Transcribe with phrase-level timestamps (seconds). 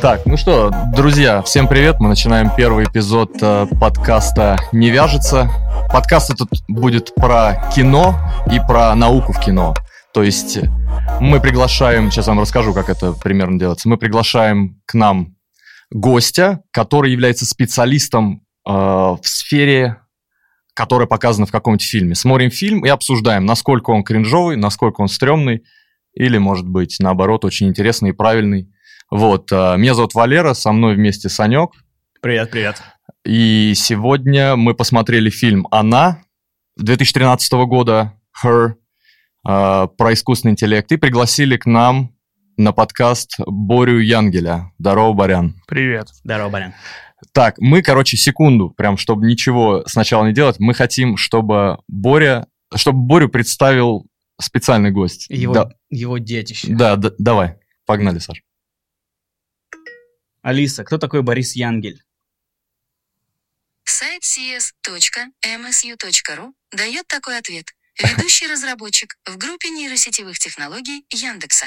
[0.00, 1.98] Так, ну что, друзья, всем привет.
[1.98, 5.50] Мы начинаем первый эпизод э, подкаста «Не вяжется».
[5.92, 8.16] Подкаст этот будет про кино
[8.50, 9.74] и про науку в кино.
[10.14, 10.60] То есть
[11.20, 13.88] мы приглашаем, сейчас вам расскажу, как это примерно делается.
[13.88, 15.34] Мы приглашаем к нам
[15.90, 19.98] гостя, который является специалистом э, в сфере,
[20.78, 22.14] которая показана в каком-нибудь фильме.
[22.14, 25.64] Смотрим фильм и обсуждаем, насколько он кринжовый, насколько он стрёмный,
[26.14, 28.72] или, может быть, наоборот, очень интересный и правильный.
[29.10, 31.70] Вот, э, меня зовут Валера, со мной вместе Санек.
[32.22, 32.80] Привет, привет.
[33.26, 36.22] И сегодня мы посмотрели фильм «Она»
[36.76, 38.14] 2013 года,
[38.44, 38.74] «Her»,
[39.48, 42.14] э, про искусственный интеллект, и пригласили к нам
[42.56, 44.70] на подкаст Борю Янгеля.
[44.78, 45.56] Здорово, Борян.
[45.66, 46.06] Привет.
[46.22, 46.74] Здорово, Барян.
[47.32, 53.00] Так, мы, короче, секунду, прям, чтобы ничего сначала не делать, мы хотим, чтобы Боря, чтобы
[53.00, 54.06] Борю представил
[54.40, 55.26] специальный гость.
[55.28, 56.68] Его, Да, его детище.
[56.70, 58.42] да, да, давай, погнали, Саш.
[60.42, 62.02] Алиса, кто такой Борис Янгель?
[63.84, 65.32] Сайт cs.msu.ru
[66.72, 67.74] дает такой ответ.
[68.00, 71.66] Ведущий разработчик в группе нейросетевых технологий Яндекса.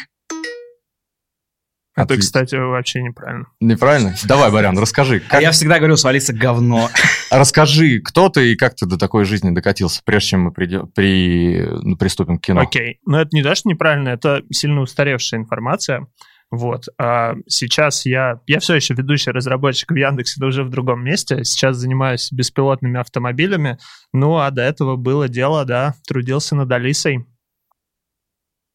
[1.95, 3.47] Это, Отли- кстати, вообще неправильно.
[3.59, 4.15] Неправильно?
[4.25, 5.21] Давай, Борян, расскажи.
[5.27, 6.89] А Как, я всегда говорил, что Алиса говно.
[7.29, 11.65] Расскажи, кто ты и как ты до такой жизни докатился, прежде чем мы придё- при,
[11.83, 12.61] ну, приступим к кино.
[12.61, 12.99] Окей.
[13.05, 16.07] Но это не даже неправильно, это сильно устаревшая информация.
[16.49, 16.85] Вот.
[16.97, 18.41] А сейчас я...
[18.47, 21.43] Я все еще ведущий разработчик в Яндексе, но уже в другом месте.
[21.43, 23.77] Сейчас занимаюсь беспилотными автомобилями.
[24.13, 27.25] Ну, а до этого было дело, да, трудился над Алисой.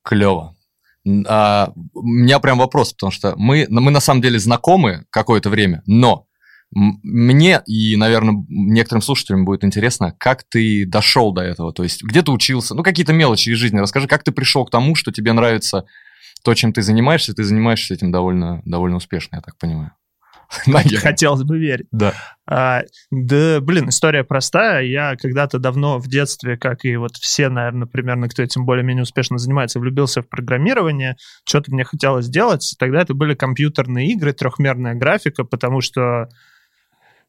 [0.02, 0.55] Клево.
[1.26, 5.82] А, у меня прям вопрос, потому что мы, мы на самом деле знакомы какое-то время,
[5.86, 6.26] но
[6.72, 12.22] мне и, наверное, некоторым слушателям будет интересно, как ты дошел до этого, то есть где
[12.22, 13.78] ты учился, ну какие-то мелочи из жизни.
[13.78, 15.84] Расскажи, как ты пришел к тому, что тебе нравится
[16.42, 19.92] то, чем ты занимаешься, ты занимаешься этим довольно, довольно успешно, я так понимаю.
[20.66, 21.00] Наверное.
[21.00, 21.86] Хотелось бы верить.
[21.90, 22.14] Да.
[22.48, 24.84] А, да, блин, история простая.
[24.84, 29.38] Я когда-то давно в детстве, как и вот все, наверное, примерно, кто этим более-менее успешно
[29.38, 31.16] занимается, влюбился в программирование.
[31.44, 32.74] Что-то мне хотелось сделать.
[32.78, 36.28] Тогда это были компьютерные игры, трехмерная графика, потому что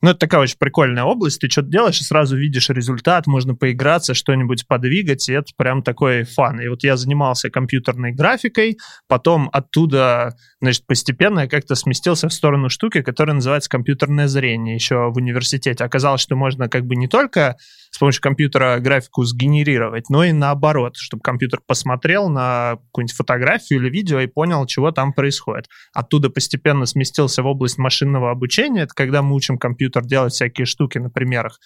[0.02, 1.42] ну, это такая очень прикольная область.
[1.42, 6.24] Ты что-то делаешь и сразу видишь результат, можно поиграться, что-нибудь подвигать, и это прям такой
[6.24, 6.60] фан.
[6.62, 8.78] И вот я занимался компьютерной графикой,
[9.08, 15.10] потом оттуда, значит, постепенно я как-то сместился в сторону штуки, которая называется компьютерное зрение еще
[15.10, 15.84] в университете.
[15.84, 17.58] Оказалось, что можно как бы не только
[17.98, 23.90] с помощью компьютера графику сгенерировать, но и наоборот, чтобы компьютер посмотрел на какую-нибудь фотографию или
[23.90, 25.68] видео и понял, чего там происходит.
[25.96, 28.84] Оттуда постепенно сместился в область машинного обучения.
[28.84, 31.60] Это когда мы учим компьютер делать всякие штуки на примерах.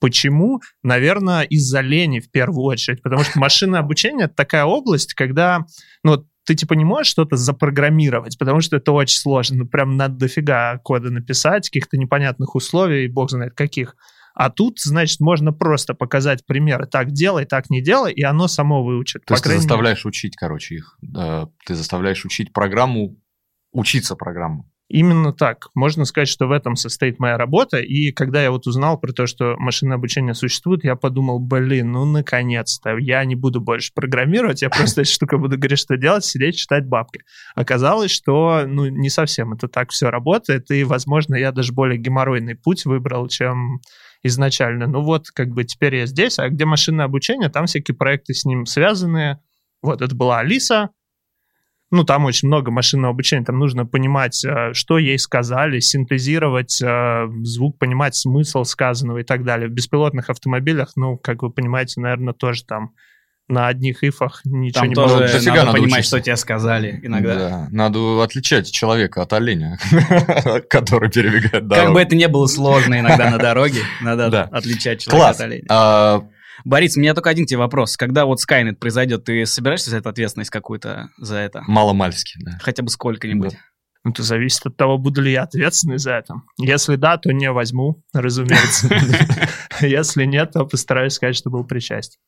[0.00, 0.62] Почему?
[0.82, 3.02] Наверное, из-за лени в первую очередь.
[3.02, 5.66] Потому что машинное обучение— это такая область, когда
[6.02, 9.58] ну, ты типа не можешь что-то запрограммировать, потому что это очень сложно.
[9.58, 13.96] Ну, прям надо дофига кода написать, каких-то непонятных условий, бог знает каких.
[14.38, 16.86] А тут, значит, можно просто показать примеры.
[16.86, 19.24] Так делай, так не делай, и оно само выучит.
[19.24, 19.68] То есть ты крайней мере.
[19.68, 20.98] заставляешь учить, короче, их.
[21.16, 23.16] э, Ты заставляешь учить программу,
[23.72, 24.70] учиться программу.
[24.88, 25.66] Именно так.
[25.74, 27.78] Можно сказать, что в этом состоит моя работа.
[27.78, 32.04] И когда я вот узнал про то, что машинное обучение существует, я подумал, блин, ну
[32.04, 36.56] наконец-то, я не буду больше программировать, я просто эта штука буду говорить, что делать, сидеть,
[36.56, 37.22] читать бабки.
[37.56, 42.54] Оказалось, что ну не совсем это так все работает, и, возможно, я даже более геморройный
[42.54, 43.80] путь выбрал, чем
[44.22, 44.86] изначально.
[44.86, 48.44] Ну вот, как бы теперь я здесь, а где машинное обучение, там всякие проекты с
[48.44, 49.40] ним связанные.
[49.82, 50.90] Вот, это была Алиса,
[51.90, 57.26] ну, там очень много машинного обучения, там нужно понимать, э, что ей сказали, синтезировать э,
[57.42, 59.68] звук, понимать смысл сказанного и так далее.
[59.68, 62.90] В беспилотных автомобилях, ну, как вы понимаете, наверное, тоже там
[63.48, 66.16] на одних ифах ничего Там не тоже дофига надо надо понимать, учиться.
[66.16, 67.34] что тебе сказали иногда.
[67.36, 69.78] Да, надо отличать человека от оленя,
[70.68, 71.94] который перебегает Как дорогу.
[71.94, 76.28] бы это ни было сложно иногда на дороге, надо отличать человека от оленя.
[76.64, 77.96] Борис, у меня только один тебе вопрос.
[77.96, 81.62] Когда вот Skynet произойдет, ты собираешься взять ответственность какую-то за это?
[81.66, 82.58] Маломальски, да.
[82.60, 83.52] Хотя бы сколько-нибудь?
[83.52, 83.58] Да.
[84.04, 86.34] Ну, Это зависит от того, буду ли я ответственный за это.
[86.58, 88.88] Если да, то не возьму, разумеется.
[89.80, 92.20] Если нет, то постараюсь сказать, что был причастен.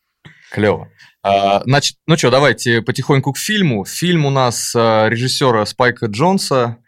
[0.50, 0.88] Клево.
[1.22, 3.84] А, значит, ну что, давайте потихоньку к фильму.
[3.84, 6.78] Фильм у нас а, режиссера Спайка Джонса.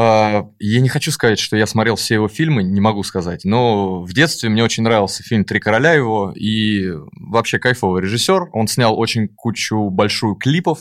[0.00, 3.44] А, я не хочу сказать, что я смотрел все его фильмы, не могу сказать.
[3.44, 6.32] Но в детстве мне очень нравился фильм «Три короля» его.
[6.36, 8.50] И вообще кайфовый режиссер.
[8.52, 10.78] Он снял очень кучу большую клипов.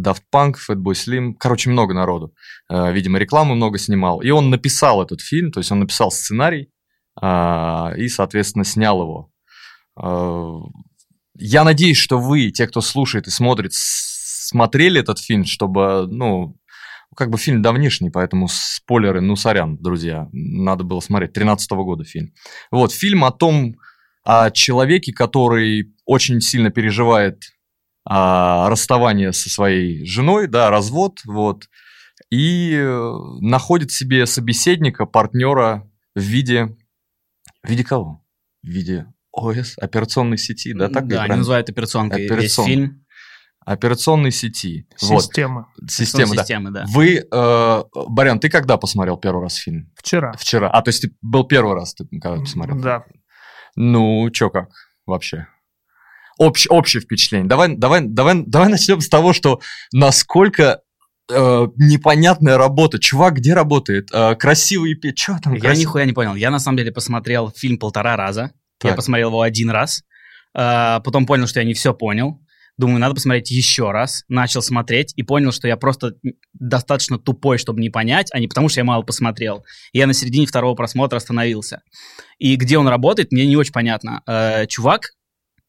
[0.00, 2.32] Daft Punk, Fatboy Slim, короче, много народу.
[2.68, 4.20] А, Видимо, рекламу много снимал.
[4.20, 6.70] И он написал этот фильм, то есть он написал сценарий
[7.20, 9.30] а, и, соответственно, снял его.
[11.36, 16.56] Я надеюсь, что вы, те, кто слушает и смотрит, смотрели этот фильм, чтобы, ну,
[17.16, 22.32] как бы фильм давнишний, поэтому спойлеры, ну, сорян, друзья, надо было смотреть, 13 года фильм.
[22.70, 23.76] Вот, фильм о том,
[24.24, 27.42] о человеке, который очень сильно переживает
[28.04, 31.68] а, расставание со своей женой, да, развод, вот,
[32.30, 36.76] и э, находит себе собеседника, партнера в виде...
[37.62, 38.24] В виде кого?
[38.62, 42.70] В виде ОС, операционной сети, да, так да, они называют операционкой весь Операционка.
[42.70, 43.03] фильм.
[43.64, 44.86] Операционной сети.
[45.02, 45.68] Вот, Система.
[45.88, 46.42] система, да.
[46.42, 46.84] Системы, да.
[46.88, 49.90] Вы, э, Барян, ты когда посмотрел первый раз фильм?
[49.96, 50.32] Вчера.
[50.38, 50.68] Вчера.
[50.70, 52.78] А, то есть ты был первый раз, ты когда посмотрел?
[52.80, 53.04] Да.
[53.76, 54.68] Ну, чё как
[55.06, 55.46] вообще?
[56.38, 57.48] Общ, общее впечатление.
[57.48, 59.60] Давай, давай, давай, давай начнем с того, что
[59.92, 60.80] насколько
[61.30, 62.98] э, непонятная работа.
[62.98, 64.10] Чувак где работает?
[64.12, 65.14] Э, красивый пи...
[65.14, 65.54] Чё там?
[65.54, 66.34] Я красив- нихуя не понял.
[66.34, 68.52] Я на самом деле посмотрел фильм полтора раза.
[68.82, 68.96] Я Так.
[68.96, 70.02] посмотрел его один раз.
[70.56, 72.40] А, потом понял, что я не все понял.
[72.76, 74.24] Думаю, надо посмотреть еще раз.
[74.28, 76.14] Начал смотреть и понял, что я просто
[76.52, 79.64] достаточно тупой, чтобы не понять, а не потому, что я мало посмотрел.
[79.92, 81.82] Я на середине второго просмотра остановился.
[82.38, 84.22] И где он работает, мне не очень понятно.
[84.26, 85.10] Э, чувак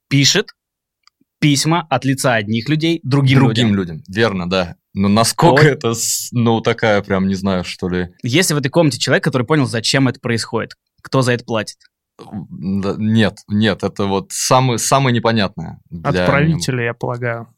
[0.09, 0.47] пишет
[1.39, 3.97] письма от лица одних людей другим, Другим людям.
[3.97, 4.03] людям.
[4.07, 4.75] Верно, да.
[4.93, 5.71] Но насколько Вот.
[5.71, 5.93] это,
[6.31, 8.09] ну, такая прям, не знаю, что ли...
[8.23, 10.71] Есть ли в этой комнате человек, который понял, зачем это происходит?
[11.03, 11.77] Кто за это платит?
[12.29, 15.79] Нет, нет, это вот самое, самое непонятное.
[15.89, 17.49] для Отправители, я полагаю.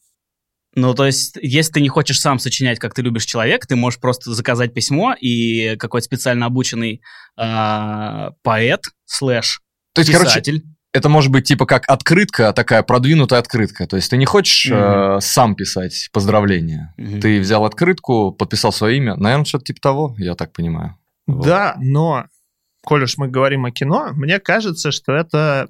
[0.77, 3.99] Ну, то есть, если ты не хочешь сам сочинять, как ты любишь человек, ты можешь
[3.99, 7.01] просто заказать письмо, и какой-то специально обученный
[7.35, 9.61] а, поэт слэш
[9.93, 10.63] То есть, короче, писатель.
[10.93, 13.87] это может быть типа как открытка, такая продвинутая открытка.
[13.87, 16.93] То есть ты не хочешь э, сам писать поздравления.
[16.97, 17.21] Мгм.
[17.21, 19.15] Ты взял открытку, подписал свое имя.
[19.15, 20.95] Наверное, что-то типа того, я так понимаю.
[21.25, 21.43] Вот.
[21.43, 22.25] Да, но,
[22.87, 25.67] коль уж мы говорим о кино, мне кажется, что это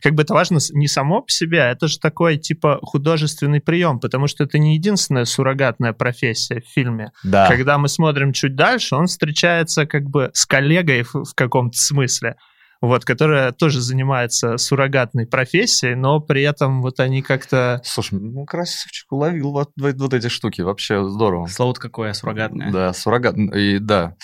[0.00, 3.98] как бы это важно не само по себе, а это же такой типа художественный прием,
[3.98, 7.10] потому что это не единственная суррогатная профессия в фильме.
[7.24, 7.48] Да.
[7.48, 12.36] Когда мы смотрим чуть дальше, он встречается как бы с коллегой в, в каком-то смысле,
[12.80, 17.80] вот, которая тоже занимается суррогатной профессией, но при этом вот они как-то...
[17.84, 20.60] Слушай, ну красавчик уловил вот, вот- вот эти штуки.
[20.60, 21.48] Вообще здорово.
[21.48, 22.70] Слово какое суррогатное.
[22.70, 23.36] Да, суррогат.
[23.36, 24.14] И да.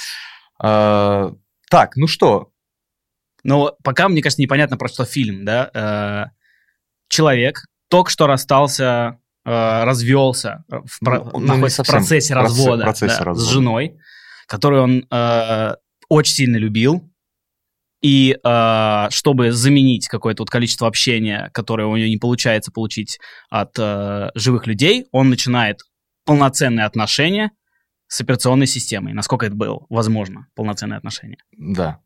[0.63, 1.33] А,
[1.71, 2.51] так, ну что,
[3.43, 5.71] Но пока, мне кажется, непонятно, про что фильм, да.
[5.75, 6.37] Э,
[7.09, 13.19] человек только что расстался, э, развелся, э, в Ну, ну, находится в процессе развода, процессе
[13.19, 13.49] да, развода.
[13.49, 13.99] с женой,
[14.47, 15.75] которую он э,
[16.09, 17.09] очень сильно любил.
[18.03, 23.77] И э, чтобы заменить какое-то вот количество общения, которое у него не получается получить от
[23.79, 25.81] э, живых людей, он начинает
[26.25, 27.51] полноценные отношения
[28.09, 29.13] с операционной системой.
[29.13, 31.39] Насколько это было возможно, полноценные отношения.
[31.57, 32.01] Да.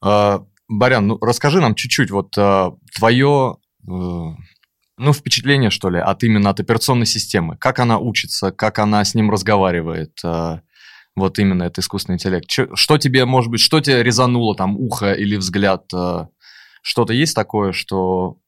[0.00, 6.22] А, Барян, ну расскажи нам чуть-чуть вот а, твое, э, ну, впечатление, что ли, от
[6.24, 7.56] именно от операционной системы.
[7.58, 10.62] Как она учится, как она с ним разговаривает, а,
[11.14, 12.46] вот именно это искусственный интеллект.
[12.48, 15.84] Что тебе, может быть, что тебе резануло, там, ухо или взгляд?
[16.82, 18.38] Что-то есть такое, что,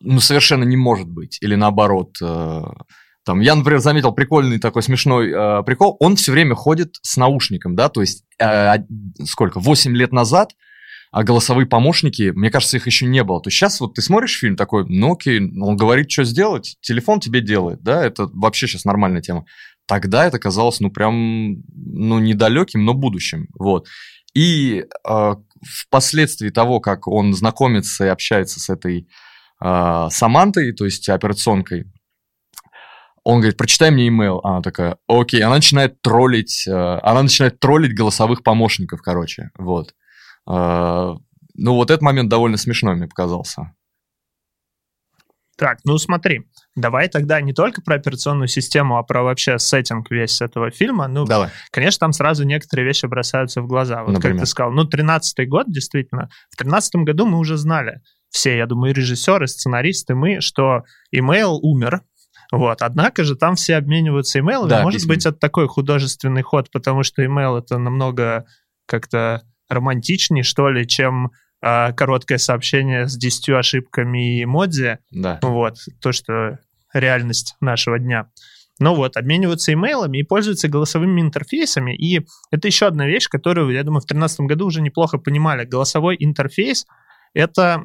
[0.00, 1.38] ну, совершенно не может быть?
[1.42, 2.62] Или наоборот, э,
[3.28, 5.98] там, я, например, заметил прикольный такой смешной э, прикол.
[6.00, 8.76] Он все время ходит с наушником, да, то есть э,
[9.24, 10.54] сколько, 8 лет назад
[11.10, 13.40] а голосовые помощники, мне кажется, их еще не было.
[13.40, 17.20] То есть сейчас вот ты смотришь фильм такой, ну окей, он говорит, что сделать, телефон
[17.20, 19.46] тебе делает, да, это вообще сейчас нормальная тема.
[19.86, 23.86] Тогда это казалось, ну прям, ну недалеким, но будущим, вот.
[24.34, 29.08] И э, впоследствии того, как он знакомится и общается с этой
[29.64, 31.86] э, Самантой, то есть операционкой,
[33.30, 34.40] он говорит, прочитай мне имейл.
[34.42, 35.42] Она такая, окей.
[35.42, 39.94] Она начинает троллить, э, она начинает троллить голосовых помощников, короче, вот.
[40.48, 41.14] Э,
[41.54, 43.74] Ну, вот этот момент довольно смешной мне показался.
[45.58, 46.42] Так, ну смотри,
[46.74, 51.06] давай тогда не только про операционную систему, а про вообще сеттинг весь этого фильма.
[51.08, 51.50] Ну, Давай.
[51.70, 54.04] Конечно, там сразу некоторые вещи бросаются в глаза.
[54.04, 54.40] Вот как Например?
[54.40, 56.30] ты сказал, ну, 13-й год, действительно.
[56.50, 60.84] В 13 году мы уже знали, все, я думаю, и режиссеры, и сценаристы, мы, что
[61.10, 62.02] имейл умер,
[62.50, 62.82] вот.
[62.82, 64.70] Однако же там все обмениваются имейлами.
[64.70, 65.16] Да, Может письмами.
[65.16, 68.46] быть, это такой художественный ход, потому что имейл это намного
[68.86, 74.98] как-то романтичнее, что ли, чем а, короткое сообщение с 10 ошибками и эмодзи.
[75.10, 75.38] Да.
[75.42, 76.58] Вот, то, что
[76.92, 78.30] реальность нашего дня.
[78.80, 81.96] Ну вот, обмениваются имейлами и пользуются голосовыми интерфейсами.
[81.96, 85.64] И это еще одна вещь, которую, я думаю, в 2013 году уже неплохо понимали.
[85.64, 86.86] Голосовой интерфейс—
[87.34, 87.84] это,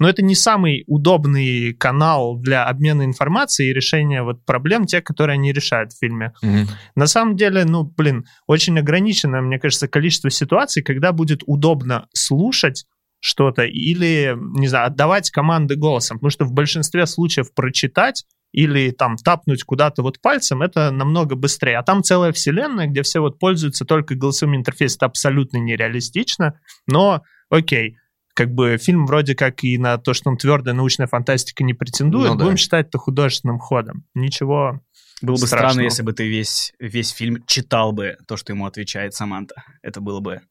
[0.00, 5.34] ну, это не самый удобный канал для обмена информацией и решения вот проблем, тех, которые
[5.34, 6.32] они решают в фильме.
[6.42, 6.68] Мгм.
[6.94, 12.84] На самом деле, ну, блин, очень ограниченное, мне кажется, количество ситуаций, когда будет удобно слушать
[13.20, 19.16] что-то, или, не знаю, отдавать команды голосом, потому что в большинстве случаев прочитать или там
[19.16, 21.78] тапнуть куда-то вот пальцем, это намного быстрее.
[21.78, 27.22] А там целая вселенная, где все вот пользуются только голосовым интерфейсом, это абсолютно нереалистично, но
[27.50, 27.96] окей,
[28.38, 32.30] как бы фильм вроде как и на то, что он твердая научная фантастика не претендует,
[32.30, 32.44] Ну да.
[32.44, 34.04] будем считать это художественным ходом.
[34.14, 34.80] Ничего
[35.20, 35.70] Было бы Страшного.
[35.72, 39.64] странно, если бы ты весь, весь фильм читал бы то, что ему отвечает Саманта.
[39.82, 40.42] Это было бы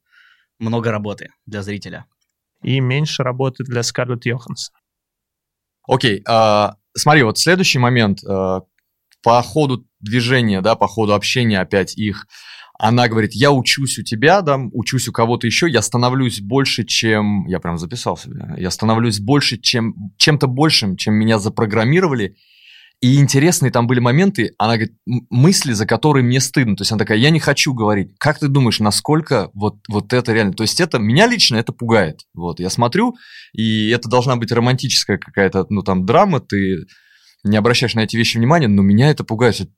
[0.58, 2.04] много работы для зрителя.
[2.62, 4.74] и меньше работы для Скарлетт Йоханссон.
[5.86, 8.18] Окей, а, смотри, вот следующий момент.
[8.24, 8.62] а,
[9.22, 12.26] по ходу движения, да, по ходу общения опять их,
[12.78, 17.44] она говорит, я учусь у тебя, да, учусь у кого-то еще, я становлюсь больше, чем...
[17.48, 18.54] Я прям записал себе.
[18.56, 20.12] Я становлюсь больше, чем...
[20.16, 22.36] Чем-то большим, чем меня запрограммировали.
[23.00, 26.76] И интересные там были моменты, она говорит, «М- мысли, за которые мне стыдно.
[26.76, 28.12] То есть она такая, я не хочу говорить.
[28.18, 30.52] Как ты думаешь, насколько вот, вот это реально?
[30.52, 32.20] То есть это, меня лично это пугает.
[32.32, 33.16] Вот, я смотрю,
[33.52, 36.86] и это должна быть романтическая какая-то, ну, там, драма, ты
[37.42, 39.68] не обращаешь на эти вещи внимания, но меня это пугает.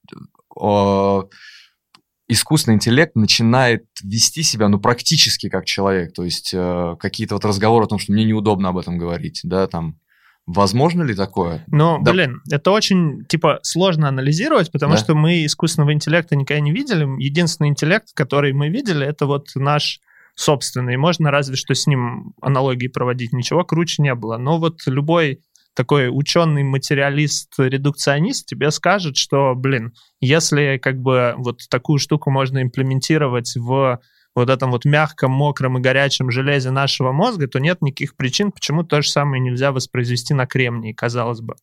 [2.31, 6.13] Искусственный интеллект начинает вести себя, ну, практически как человек.
[6.15, 9.67] То есть э, какие-то вот разговоры о том, что мне неудобно об этом говорить, да,
[9.67, 9.99] там.
[10.47, 11.65] Возможно ли такое?
[11.69, 12.13] Но, Да.
[12.13, 14.99] блин, это очень, типа, сложно анализировать, потому Да.
[14.99, 17.05] что мы искусственного интеллекта никогда не видели.
[17.23, 20.01] Единственный интеллект, который мы видели, это вот наш
[20.35, 20.97] собственный.
[20.97, 23.33] Можно разве что с ним аналогии проводить.
[23.33, 24.39] Ничего круче не было.
[24.39, 25.41] Но вот любой
[25.75, 32.62] такой ученый материалист, редукционист тебе скажет, что, блин, если как бы вот такую штуку можно
[32.62, 34.00] имплементировать в
[34.35, 38.85] вот этом вот мягком, мокром и горячем железе нашего мозга, то нет никаких причин, почему
[38.85, 41.55] то же самое нельзя воспроизвести на кремнии, казалось бы.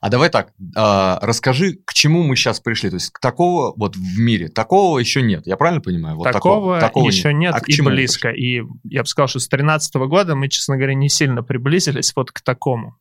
[0.00, 2.90] А давай так, а, расскажи, к чему мы сейчас пришли.
[2.90, 5.46] То есть к такого вот в мире, такого еще нет.
[5.46, 6.16] Я правильно понимаю?
[6.16, 8.28] Вот такого, такого еще нет, А к и чему близко.
[8.28, 12.32] И я бы сказал, что с 2013 года мы, честно говоря, не сильно приблизились вот
[12.32, 12.96] к такому.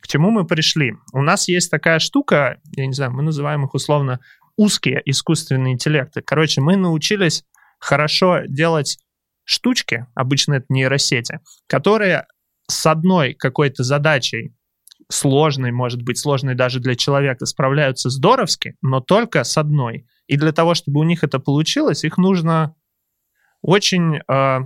[0.00, 0.94] К чему мы пришли?
[1.12, 4.20] У нас есть такая штука, я не знаю, мы называем их условно
[4.56, 6.20] узкие искусственные интеллекты.
[6.20, 7.44] Короче, мы научились
[7.78, 8.98] хорошо делать
[9.44, 12.26] штучки, обычно это нейросети, которые
[12.68, 14.54] с одной какой-то задачей
[15.10, 20.06] сложной, может быть, сложной даже для человека, справляются здоровски, но только с одной.
[20.26, 22.74] И для того, чтобы у них это получилось, их нужно
[23.62, 24.58] очень э,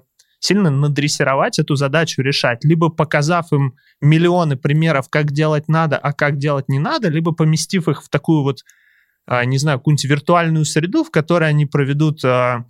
[0.43, 6.39] сильно надрессировать эту задачу решать, либо показав им миллионы примеров, как делать надо, а как
[6.39, 8.65] делать не надо, либо поместив их в такую вот,
[9.29, 12.65] э, не знаю, какую-нибудь виртуальную среду, в которой они проведут э,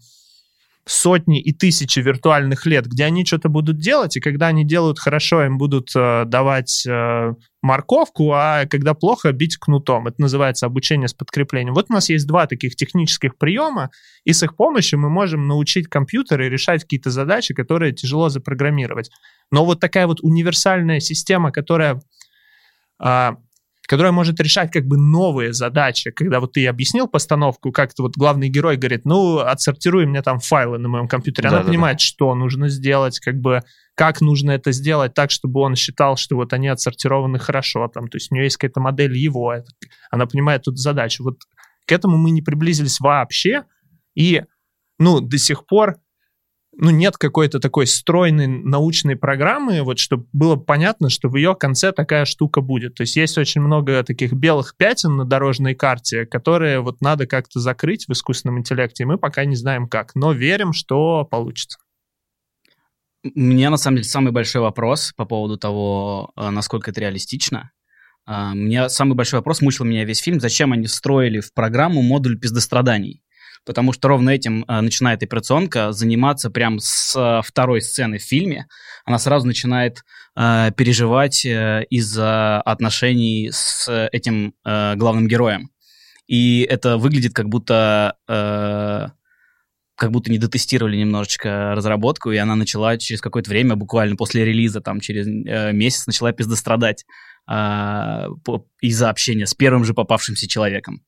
[0.84, 5.44] сотни и тысячи виртуальных лет, где они что-то будут делать, и когда они делают хорошо,
[5.44, 10.08] им будут э, давать э, морковку, а когда плохо, бить кнутом.
[10.08, 11.74] Это называется обучение с подкреплением.
[11.74, 13.90] Вот у нас есть два таких технических приема,
[14.24, 19.10] и с их помощью мы можем научить компьютеры решать какие-то задачи, которые тяжело запрограммировать.
[19.52, 22.00] Но вот такая вот универсальная система, которая
[22.98, 23.36] а,
[23.86, 26.10] которая может решать как бы новые задачи.
[26.10, 30.78] Когда вот ты объяснил постановку, как-то вот главный герой говорит, ну, отсортируй мне там файлы
[30.78, 31.48] на моем компьютере.
[31.48, 31.70] Она Да-да-да.
[31.70, 33.62] понимает, что нужно сделать, как бы
[33.94, 38.16] как нужно это сделать так, чтобы он считал, что вот они отсортированы хорошо, там, то
[38.16, 39.54] есть у нее есть какая-то модель его,
[40.10, 41.24] она понимает тут задачу.
[41.24, 41.40] Вот
[41.86, 43.64] к этому мы не приблизились вообще,
[44.14, 44.44] и,
[44.98, 45.96] ну, до сих пор
[46.74, 51.92] ну, нет какой-то такой стройной научной программы, вот, чтобы было понятно, что в ее конце
[51.92, 52.94] такая штука будет.
[52.94, 57.60] То есть есть очень много таких белых пятен на дорожной карте, которые вот надо как-то
[57.60, 61.78] закрыть в искусственном интеллекте, и мы пока не знаем как, но верим, что получится.
[63.24, 67.70] У меня, на самом деле, самый большой вопрос по поводу того, э, насколько это реалистично.
[68.24, 72.38] А, Мне самый большой вопрос мучил меня весь фильм, зачем они встроили в программу модуль
[72.38, 73.21] пиздостраданий.
[73.64, 78.66] Потому что ровно этим э, начинает операционка заниматься прям с э, второй сцены в фильме.
[79.04, 80.02] Она сразу начинает
[80.36, 85.70] э, переживать э, из-за отношений с этим э, главным героем.
[86.26, 89.08] И это выглядит как будто э,
[89.94, 94.80] как будто не дотестировали немножечко разработку, и она начала через какое-то время, буквально после релиза,
[94.80, 97.04] там через э, месяц, начала пиздострадать
[97.44, 101.02] по- из-за общения с первым же попавшимся человеком.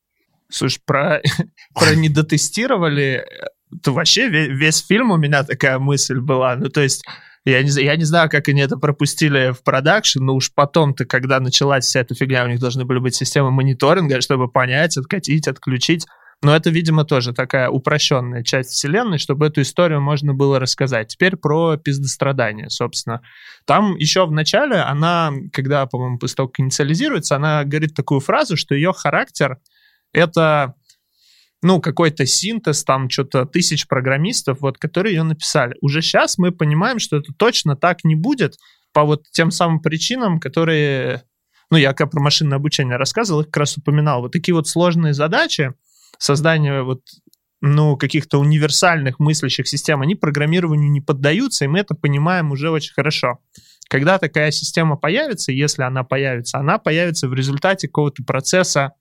[0.50, 1.20] Слушай, про,
[1.74, 3.26] про не дотестировали,
[3.82, 6.56] то вообще ве- весь фильм у меня такая мысль была.
[6.56, 7.04] Ну, то есть,
[7.44, 11.40] я не, я не знаю, как они это пропустили в продакшн, но уж потом-то, когда
[11.40, 16.06] началась вся эта фигня, у них должны были быть системы мониторинга, чтобы понять, откатить, отключить.
[16.42, 21.08] Но это, видимо, тоже такая упрощенная часть вселенной, чтобы эту историю можно было рассказать.
[21.08, 23.22] Теперь про пиздострадание, собственно.
[23.66, 28.56] Там еще в начале она, когда, по-моему, после того, как инициализируется, она говорит такую фразу,
[28.56, 29.58] что ее характер—
[30.14, 30.74] это
[31.62, 35.74] ну, какой-то синтез, там что-то тысяч программистов, вот, которые ее написали.
[35.80, 38.56] Уже сейчас мы понимаем, что это точно так не будет
[38.92, 41.22] по вот тем самым причинам, которые,
[41.70, 44.20] ну, я как про машинное обучение рассказывал, их как раз упоминал.
[44.20, 45.72] Вот такие вот сложные задачи,
[46.18, 47.00] создание вот
[47.62, 52.92] ну, каких-то универсальных мыслящих систем, они программированию не поддаются, и мы это понимаем уже очень
[52.92, 53.38] хорошо.
[53.88, 58.92] Когда такая система появится, если она появится, она появится в результате какого-то процесса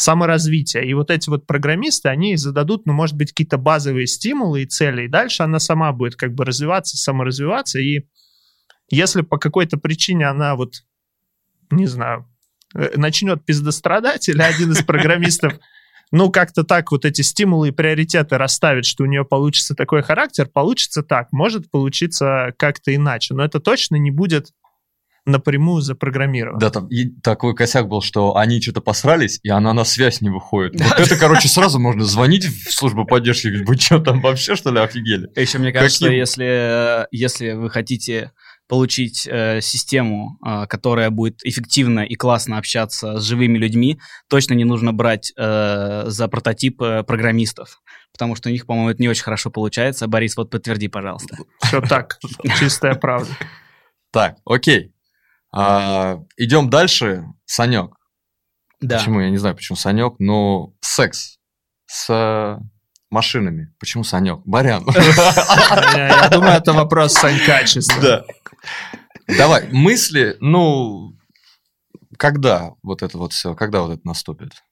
[0.00, 0.82] саморазвития.
[0.82, 5.02] И вот эти вот программисты, они зададут, ну, может быть, какие-то базовые стимулы и цели,
[5.04, 8.06] и дальше она сама будет как бы развиваться, саморазвиваться, и
[8.90, 10.72] если по какой-то причине она вот,
[11.70, 12.26] не знаю,
[12.74, 15.52] э, начнет пиздострадать, или один из программистов
[16.12, 20.48] ну, как-то так вот эти стимулы и приоритеты расставить, что у нее получится такой характер,
[20.48, 24.48] получится так, может получиться как-то иначе, но это точно не будет
[25.26, 26.58] напрямую запрограммировано.
[26.58, 30.30] Да, там и такой косяк был, что они что-то посрались, и она на связь не
[30.30, 30.80] выходит.
[30.80, 34.70] Вот это, короче, сразу можно звонить в службу поддержки, говорить, вы что, там вообще, что
[34.70, 35.28] ли, офигели?
[35.38, 36.18] Еще мне кажется, Каким?
[36.18, 38.32] если, если вы хотите
[38.70, 43.98] получить э, систему, э, которая будет эффективно и классно общаться с живыми людьми,
[44.28, 49.02] точно не нужно брать э, за прототип э, программистов, потому что у них, по-моему, это
[49.02, 50.06] не очень хорошо получается.
[50.06, 51.36] Борис, вот подтверди, пожалуйста.
[51.62, 52.18] Все так,
[52.60, 53.32] чистая правда.
[54.12, 54.92] Так, окей.
[55.52, 57.24] А, идем дальше.
[57.44, 57.96] Санек.
[58.80, 58.98] Да.
[58.98, 59.20] Почему?
[59.20, 61.38] Я не знаю, почему Санек, но секс
[61.86, 62.58] с
[63.10, 63.74] машинами.
[63.78, 64.40] Почему Санек?
[64.44, 64.86] Барян.
[65.94, 68.00] Я думаю, это вопрос Санька чисто.
[68.00, 68.24] Да.
[69.36, 71.12] Давай, мысли, ну,
[72.16, 74.62] когда вот это вот все, когда вот это наступит?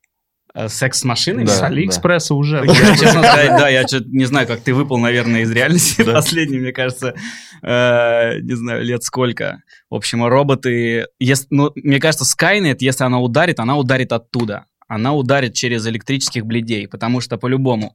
[0.59, 1.45] Э, Секс с машинами?
[1.47, 1.53] Да.
[1.53, 2.65] С Алиэкспресса уже.
[2.67, 6.15] Я, честно сказать, да, я что-то не знаю, как ты выпал, наверное, из реальности Да.
[6.15, 7.15] последний, мне кажется,
[7.63, 9.63] э, не знаю, лет сколько.
[9.91, 14.65] В общем, роботы, ес- ну, мне кажется, Skynet, если она ударит, она ударит оттуда.
[14.89, 17.95] Она ударит через электрических бледей, потому что по-любому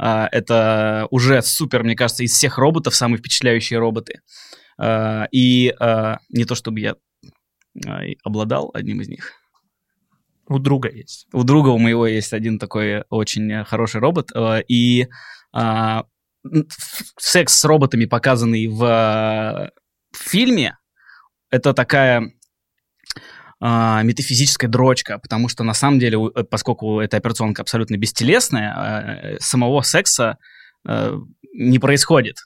[0.00, 4.20] э, это уже супер, мне кажется, из всех роботов самые впечатляющие роботы.
[4.80, 6.94] Э, и э, не то чтобы я
[7.86, 9.32] э, обладал одним из них,
[10.50, 11.26] У друга есть.
[11.32, 15.06] у друга у моего есть один такой очень э, хороший робот, э, и
[15.52, 16.04] а,
[17.18, 19.70] секс с роботами, показанный в, э,
[20.12, 20.76] в фильме,
[21.50, 22.32] это такая
[23.60, 29.38] а, метафизическая дрочка, потому что на самом деле, э, поскольку эта операционка абсолютно бестелесная, э,
[29.38, 30.38] самого секса
[30.88, 31.16] э,
[31.52, 32.36] не происходит.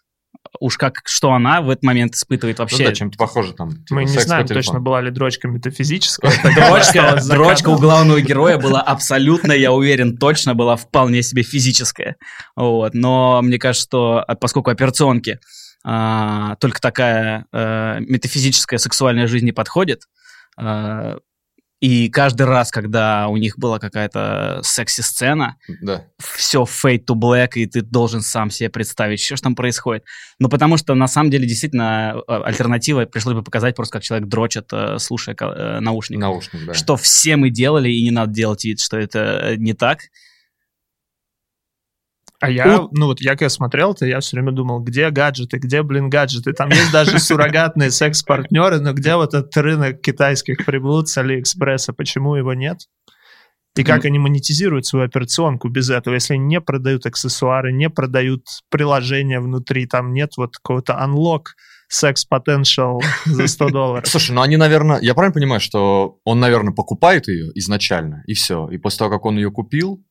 [0.60, 2.86] Уж как, что она в этот момент испытывает Ну вообще.
[2.86, 3.70] да, чем-то похоже там.
[3.70, 6.32] типа, Мы не знаем точно, была ли дрочка метафизическая.
[7.26, 12.16] Дрочка, у главного героя была абсолютно, я уверен, точно была вполне себе физическая.
[12.56, 12.94] Вот.
[12.94, 15.38] Но мне кажется, что а, поскольку операционки
[15.84, 20.02] а, только такая а, метафизическая сексуальная жизнь не подходит,
[20.56, 21.18] а,
[21.85, 26.07] и каждый раз, когда у них была какая-то секси-сцена, Да.
[26.18, 30.03] все fade to black, и ты должен сам себе представить, что ж там происходит.
[30.38, 34.31] Ну, потому что, на самом деле, действительно, а, альтернатива пришлось бы показать просто, как человек
[34.31, 36.20] дрочит, э, слушая э, наушник.
[36.20, 36.73] Наушник, да.
[36.73, 39.99] Что все мы делали, и не надо делать вид, что это э, не так.
[42.44, 45.83] А я, ну вот я когда смотрел, то я все время думал, где гаджеты, где,
[45.83, 46.52] блин, гаджеты.
[46.52, 52.35] Там есть даже суррогатные секс-партнеры, но где вот этот рынок китайских приблуд с Алиэкспресса, почему
[52.35, 52.80] его нет?
[53.76, 59.40] И как они монетизируют свою операционку без этого, если не продают аксессуары, не продают приложения
[59.40, 61.54] внутри, там нет вот какого-то unlock
[61.88, 64.09] секс potential за 100 долларов.
[64.09, 68.68] Слушай, ну они, наверное, я правильно понимаю, что он, наверное, покупает ее изначально, и все.
[68.68, 70.04] И после того, как он ее купил,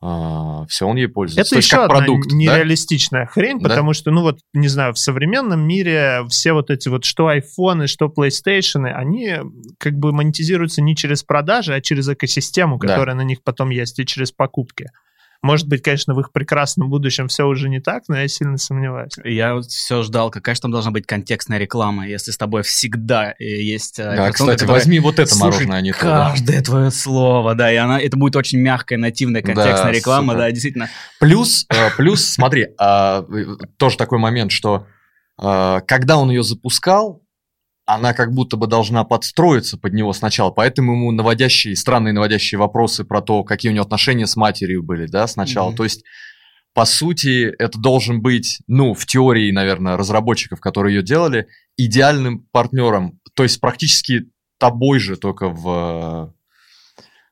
[0.00, 1.40] все, он ей пользуется.
[1.40, 2.36] Это То есть еще как одна продукт, да?
[2.36, 3.68] нереалистичная хрень, Да?
[3.68, 7.88] потому что, ну вот, не знаю, в современном мире все вот эти вот, что айфоны,
[7.88, 9.38] что PlayStation, они
[9.78, 12.86] как бы монетизируются не через продажи, а через экосистему, Да.
[12.88, 14.86] которая на них потом есть, и через покупки.
[15.40, 19.12] Может быть, конечно, в их прекрасном будущем все уже не так, но я сильно сомневаюсь.
[19.24, 23.44] Я все ждал, какая же там должна быть контекстная реклама, если с тобой всегда э,
[23.44, 24.00] есть...
[24.00, 26.00] э, Да, кстати, которая возьми вот это мороженое, а не то.
[26.02, 26.30] да.
[26.30, 30.38] Каждое твое слово, да, и она, это будет очень мягкая, нативная контекстная Да, реклама, супер.
[30.38, 30.90] да, действительно.
[31.20, 33.24] Плюс, э, плюс, смотри, а,
[33.76, 34.86] тоже такой момент, что
[35.36, 37.22] когда он ее запускал,
[37.88, 43.02] она как будто бы должна подстроиться под него сначала, поэтому ему наводящие, странные наводящие вопросы
[43.02, 45.68] про то, какие у него отношения с матерью были, да, сначала.
[45.68, 45.76] Мгм.
[45.78, 46.04] То есть,
[46.74, 51.46] по сути, это должен быть, ну, в теории, наверное, разработчиков, которые ее делали,
[51.78, 54.26] идеальным партнером, то есть практически
[54.58, 56.34] тобой же, только в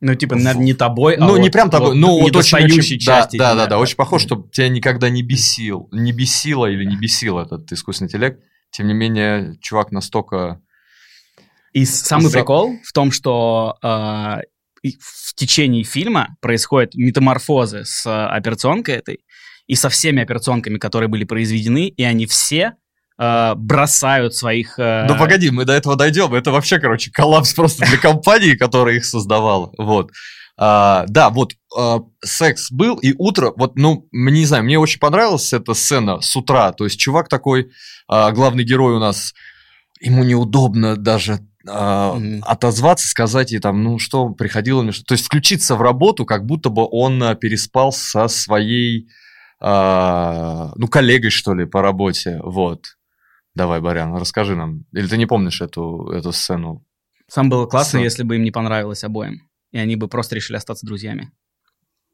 [0.00, 2.64] Ну, типа, наверное, не тобой, а ну, не вот- прям тобой, вот ну, вот очень,
[2.64, 6.86] очень, да, да, да, да, очень похож, чтобы тебя никогда не бесил, не бесило или
[6.86, 8.40] не бесил этот искусственный интеллект.
[8.76, 10.60] Тем не менее, чувак настолько...
[11.72, 18.10] И самый За- прикол в том, что э, в течение фильма происходят метаморфозы с э,
[18.10, 19.20] операционкой этой
[19.66, 22.74] и со всеми операционками, которые были произведены, и они все
[23.18, 24.78] э, бросают своих...
[24.78, 26.34] э, Ну погоди, мы до этого дойдем.
[26.34, 29.72] Это вообще, короче, коллапс просто для компании, которая их создавала.
[29.78, 30.10] Вот.
[30.58, 35.52] А, да, вот а, секс был, и утро, вот, ну, не знаю, мне очень понравилась
[35.52, 36.72] эта сцена с утра.
[36.72, 37.70] То есть чувак такой,
[38.08, 39.34] а, главный герой у нас,
[40.00, 45.26] ему неудобно даже а, отозваться, сказать ей там, ну что, приходило мне что То есть
[45.26, 49.08] включиться в работу, как будто бы он а, переспал со своей,
[49.60, 52.40] а, ну, коллегой, что ли, по работе.
[52.42, 52.96] Вот.
[53.54, 54.84] Давай, Барян, расскажи нам.
[54.92, 56.84] Или ты не помнишь эту, эту сцену?
[57.28, 58.02] Сам было классно, Сам.
[58.02, 59.45] если бы им не понравилось обоим.
[59.76, 61.32] И они бы просто решили остаться друзьями.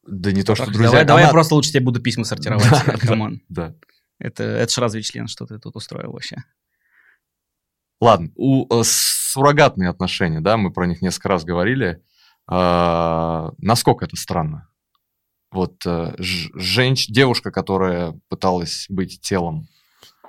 [0.05, 0.91] Да не то, что Так, друзья.
[0.91, 2.67] давай, давай я просто лучше тебе буду письма сортировать.
[2.87, 3.41] Да, Камон.
[3.49, 3.77] Да.
[4.19, 6.39] Это, это ж разве член, что ты тут устроил вообще.
[8.01, 12.03] Ладно, у э, суррогатные отношения, да, мы про них несколько раз говорили.
[12.49, 14.69] А, насколько это странно?
[15.53, 19.69] Вот э, женщ- девушка, которая пыталась быть телом.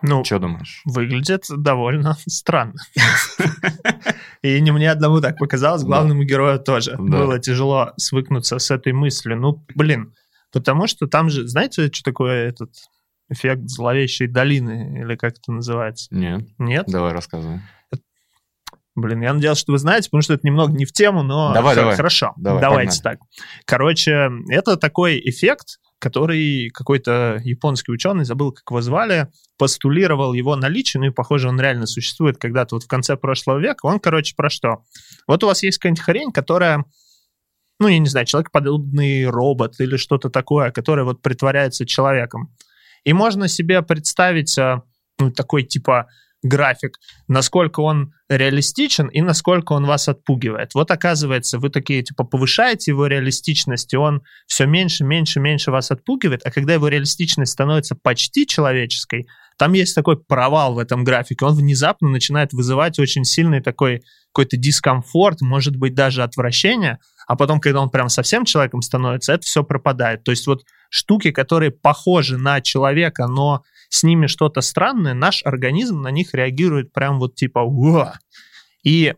[0.05, 0.81] Ну, Что думаешь?
[0.85, 2.75] выглядит довольно странно.
[4.41, 6.95] И не мне одному так показалось, главному герою тоже.
[6.97, 9.37] Было тяжело свыкнуться с этой мыслью.
[9.37, 10.13] Ну, блин,
[10.51, 12.71] потому что там же, знаете, что такое этот
[13.29, 16.07] эффект зловещей долины, или как это называется?
[16.11, 16.85] Нет, Нет?
[16.87, 17.61] давай рассказывай.
[18.95, 21.73] Блин, я надеялся, что вы знаете, потому что это немного не в тему, но Давай,
[21.73, 21.95] х- давай.
[21.95, 22.33] хорошо.
[22.37, 23.17] Давай, Давайте так.
[23.65, 30.99] Короче, это такой эффект, который какой-то японский ученый, забыл, как его звали, постулировал его наличие,
[30.99, 33.85] ну и, похоже, он реально существует когда-то вот в конце прошлого века.
[33.85, 34.83] Он, короче, про что?
[35.27, 36.83] Вот у вас есть какая-нибудь хрень, которая,
[37.79, 42.53] ну, я не знаю, человекоподобный робот или что-то такое, которое вот притворяется человеком.
[43.05, 44.81] И можно себе представить, а,
[45.19, 46.09] ну, такой типа
[46.43, 50.73] график, насколько он реалистичен и насколько он вас отпугивает.
[50.75, 55.89] Вот оказывается, вы такие, типа, повышаете его реалистичность, и он все меньше, меньше, меньше вас
[55.89, 59.27] отпугивает, а когда его реалистичность становится почти человеческой,
[59.57, 64.01] там есть такой провал в этом графике, он внезапно начинает вызывать очень сильный такой
[64.33, 69.43] какой-то дискомфорт, может быть, даже отвращение, а потом, когда он прям совсем человеком становится, это
[69.43, 70.23] все пропадает.
[70.23, 76.01] То есть вот штуки, которые похожи на человека, но с ними что-то странное, наш организм
[76.01, 78.15] на них реагирует прям вот типа «Уа!».
[78.83, 79.13] И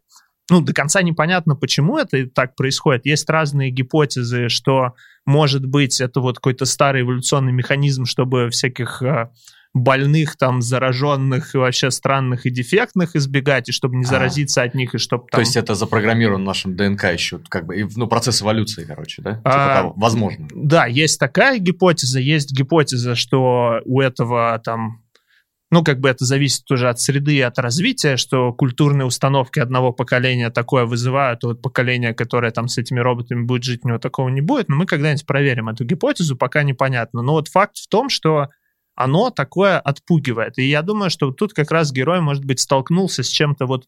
[0.50, 3.06] ну, до конца непонятно, почему это так происходит.
[3.06, 4.94] Есть разные гипотезы, что,
[5.26, 9.32] может быть, это вот какой-то старый эволюционный механизм, чтобы всяких а,
[9.76, 14.08] больных, там, зараженных и вообще странных и дефектных избегать, и чтобы не А.
[14.08, 15.40] заразиться от них, и чтобы там...
[15.40, 19.36] То есть это запрограммировано в нашем ДНК еще, как бы, ну, процесс эволюции, короче, да?
[19.36, 19.94] Типа А, того.
[19.98, 20.48] Возможно.
[20.56, 25.04] Да, есть такая гипотеза, есть гипотеза, что у этого там,
[25.70, 29.92] ну, как бы это зависит уже от среды и от развития, что культурные установки одного
[29.92, 34.00] поколения такое вызывают, а вот поколение, которое там с этими роботами будет жить, у него
[34.00, 37.22] такого не будет, но мы когда-нибудь проверим эту гипотезу, пока непонятно.
[37.22, 38.48] Но вот факт в том, что
[38.96, 40.58] оно такое отпугивает.
[40.58, 43.86] И я думаю, что тут как раз герой, может быть, столкнулся с чем-то вот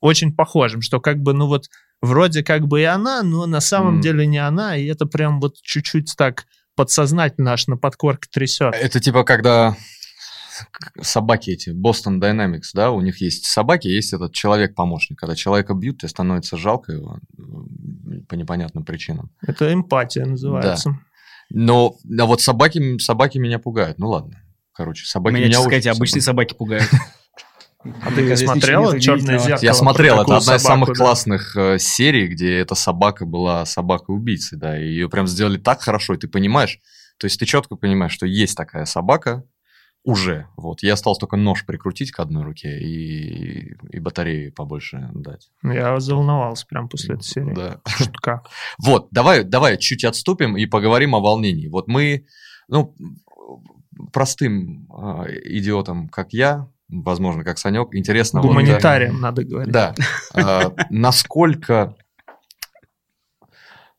[0.00, 1.68] очень похожим, что как бы, ну вот,
[2.00, 4.00] вроде как бы и она, но на самом М.
[4.00, 8.74] деле не она, и это прям вот чуть-чуть так подсознательно аж на подкорке трясет.
[8.74, 9.76] Это типа когда
[11.00, 15.18] собаки эти, Boston Dynamics, да, у них есть собаки, есть этот человек-помощник.
[15.18, 17.18] Когда человека бьют, тебе становится жалко его
[18.28, 19.30] по непонятным причинам.
[19.42, 20.98] Это эмпатия называется.
[21.50, 23.98] Но а вот собаки, собаки меня пугают.
[23.98, 24.40] Ну ладно.
[24.74, 26.54] Короче, собаки Меня, меня честно сказать, обычные собаки.
[26.54, 26.90] пугают.
[28.02, 29.64] А ты не смотрела «Черное зеркало»?
[29.64, 34.78] Я смотрел, это одна из самых классных э, серий, где эта собака была собакой-убийцей, да,
[34.78, 36.78] и ее прям сделали так хорошо, и ты понимаешь,
[37.18, 39.44] то есть ты четко понимаешь, что есть такая собака
[40.04, 45.50] уже, вот, ей осталось только нож прикрутить к одной руке и, и батареи побольше дать.
[45.62, 47.54] Я заволновался прям после этой серии.
[47.54, 47.80] Да.
[47.86, 48.42] Шутка.
[48.78, 51.68] Вот, давай, давай чуть отступим и поговорим о волнении.
[51.68, 52.26] Вот мы,
[52.68, 52.94] ну,
[54.12, 58.40] простым э, идиотам, как я, возможно, как Санек, интересно...
[58.48, 58.54] вот,
[59.10, 59.72] да, надо говорить.
[59.72, 59.94] Да.
[60.34, 61.96] А, Насколько...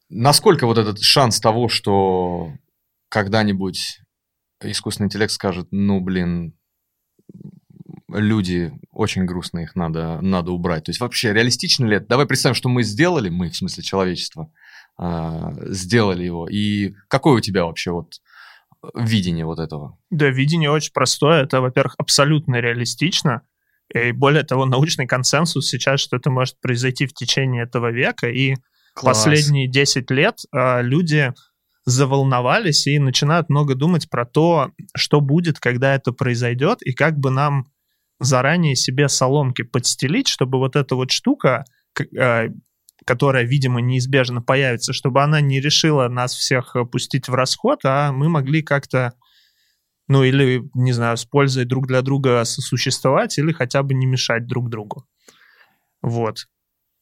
[0.09, 2.53] Насколько вот этот шанс того, что
[3.09, 4.01] когда-нибудь
[4.61, 6.53] искусственный интеллект скажет, ну, блин,
[8.09, 10.85] люди очень грустно, их надо, надо убрать.
[10.85, 12.07] То есть вообще реалистично ли это?
[12.07, 14.51] Давай представим, что мы сделали, мы, в смысле человечество,
[14.97, 16.47] а, сделали его.
[16.47, 18.21] И какое у тебя вообще вот
[18.93, 19.97] видение вот этого?
[20.09, 21.43] Да, видение очень простое.
[21.43, 23.41] Это, во-первых, абсолютно реалистично.
[23.93, 28.29] И более того, научный консенсус сейчас, что это может произойти в течение этого века.
[28.29, 28.55] И
[29.01, 31.33] последние 10 лет а, люди
[31.85, 37.29] заволновались и начинают много думать про то, что будет, когда это произойдет, и как бы
[37.29, 37.67] нам
[38.19, 41.65] заранее себе соломки подстелить, чтобы вот эта вот штука,
[42.17, 42.47] а,
[43.05, 48.29] которая, видимо, неизбежно появится, чтобы она не решила нас всех пустить в расход, а мы
[48.29, 49.13] могли как-то,
[50.07, 54.47] ну или, не знаю, с пользой друг для друга сосуществовать или хотя бы не мешать
[54.47, 55.05] друг другу.
[56.01, 56.47] Вот.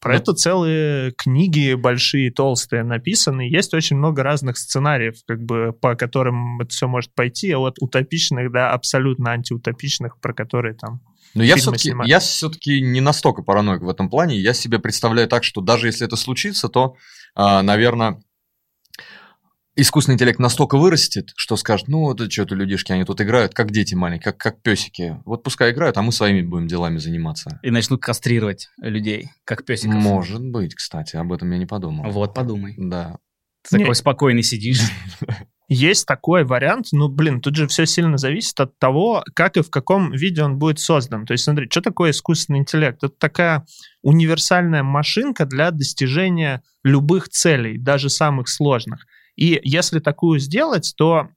[0.00, 3.48] Про Ну, это целые книги большие, толстые написаны.
[3.48, 7.78] Есть очень много разных сценариев, как бы, по которым это все может пойти, а от
[7.80, 11.00] утопичных до абсолютно антиутопичных, про которые там
[11.34, 14.38] Но я все-таки, я все-таки не настолько параноик в этом плане.
[14.38, 16.96] Я себе представляю так, что даже если это случится, то,
[17.36, 18.20] наверное,
[19.76, 23.94] искусственный интеллект настолько вырастет, что скажет, ну, это что-то людишки, они тут играют, как дети
[23.94, 25.20] маленькие, как, как песики.
[25.24, 27.58] Вот пускай играют, а мы своими будем делами заниматься.
[27.62, 29.94] И начнут кастрировать людей, как песиков.
[29.94, 32.10] Может быть, кстати, об этом я не подумал.
[32.10, 32.74] Вот, подумай.
[32.76, 33.18] Да.
[33.68, 34.82] Ты такой спокойный сидишь.
[35.68, 39.70] Есть такой вариант, ну, блин, тут же все сильно зависит от того, как и в
[39.70, 41.24] каком виде он будет создан.
[41.24, 43.02] То есть, смотри, что такое искусственный интеллект?
[43.02, 43.64] Это такая
[44.02, 49.06] универсальная машинка для достижения любых целей, даже самых сложных.
[49.36, 51.28] И если такую сделать, то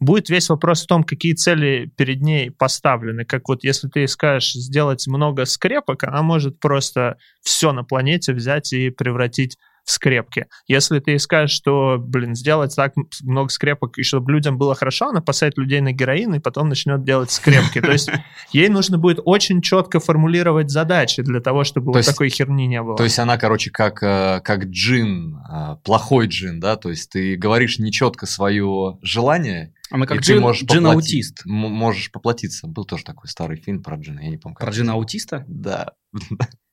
[0.00, 3.24] будет весь вопрос в том, какие цели перед ней поставлены.
[3.24, 8.72] Как вот если ты скажешь сделать много скрепок, она может просто все на планете взять
[8.72, 9.56] и превратить
[9.90, 10.46] скрепки.
[10.66, 15.20] Если ты скажешь, что, блин, сделать так много скрепок, и чтобы людям было хорошо, она
[15.20, 17.80] посадит людей на героин и потом начнет делать скрепки.
[17.80, 18.10] То есть
[18.52, 22.82] ей нужно будет очень четко формулировать задачи для того, чтобы То вот такой херни не
[22.82, 22.96] было.
[22.96, 26.76] То есть она, короче, как, э, как джин, э, плохой джин, да?
[26.76, 31.42] То есть ты говоришь нечетко свое желание, А мы и как ты джин- можешь джин-аутист.
[31.46, 32.66] можешь поплатиться.
[32.66, 34.54] Был тоже такой старый фильм про джина, я не помню.
[34.56, 35.44] как Про джина-аутиста?
[35.48, 35.92] Да.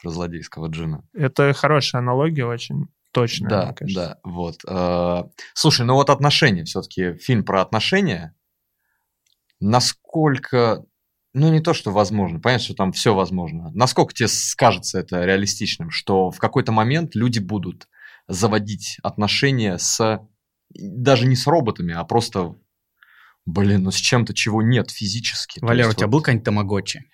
[0.00, 1.04] Про злодейского джина.
[1.12, 4.00] Это хорошая аналогия, очень точная, Да, мне кажется.
[4.00, 4.56] да, вот.
[4.66, 8.34] Э, Слушай, ну вот отношения, все-таки фильм про отношения.
[9.60, 10.84] Насколько,
[11.34, 13.70] ну не то, что возможно, понятно, что там все возможно.
[13.74, 17.88] Насколько тебе скажется это реалистичным, что в какой-то момент люди будут
[18.28, 20.20] заводить отношения с,
[20.70, 22.54] даже не с роботами, а просто,
[23.46, 25.58] блин, ну с чем-то, чего нет физически.
[25.60, 27.10] Валера, у тебя вот был какой-нибудь тамагочи?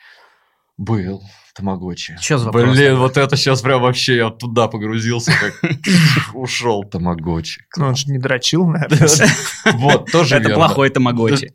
[0.77, 1.23] Был.
[1.55, 2.17] Тамагочи.
[2.21, 5.55] За вопрос Блин, вот это сейчас прям вообще я туда погрузился, как
[6.35, 7.63] ушел Тамагочи.
[7.77, 9.09] Ну, он же не дрочил, наверное.
[9.75, 11.53] Вот, тоже Это плохой тамагочи.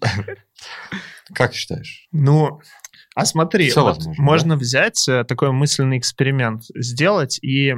[1.34, 2.08] Как считаешь?
[2.12, 2.60] Ну,
[3.14, 3.72] а смотри,
[4.18, 7.76] можно взять э, такой мысленный эксперимент, сделать и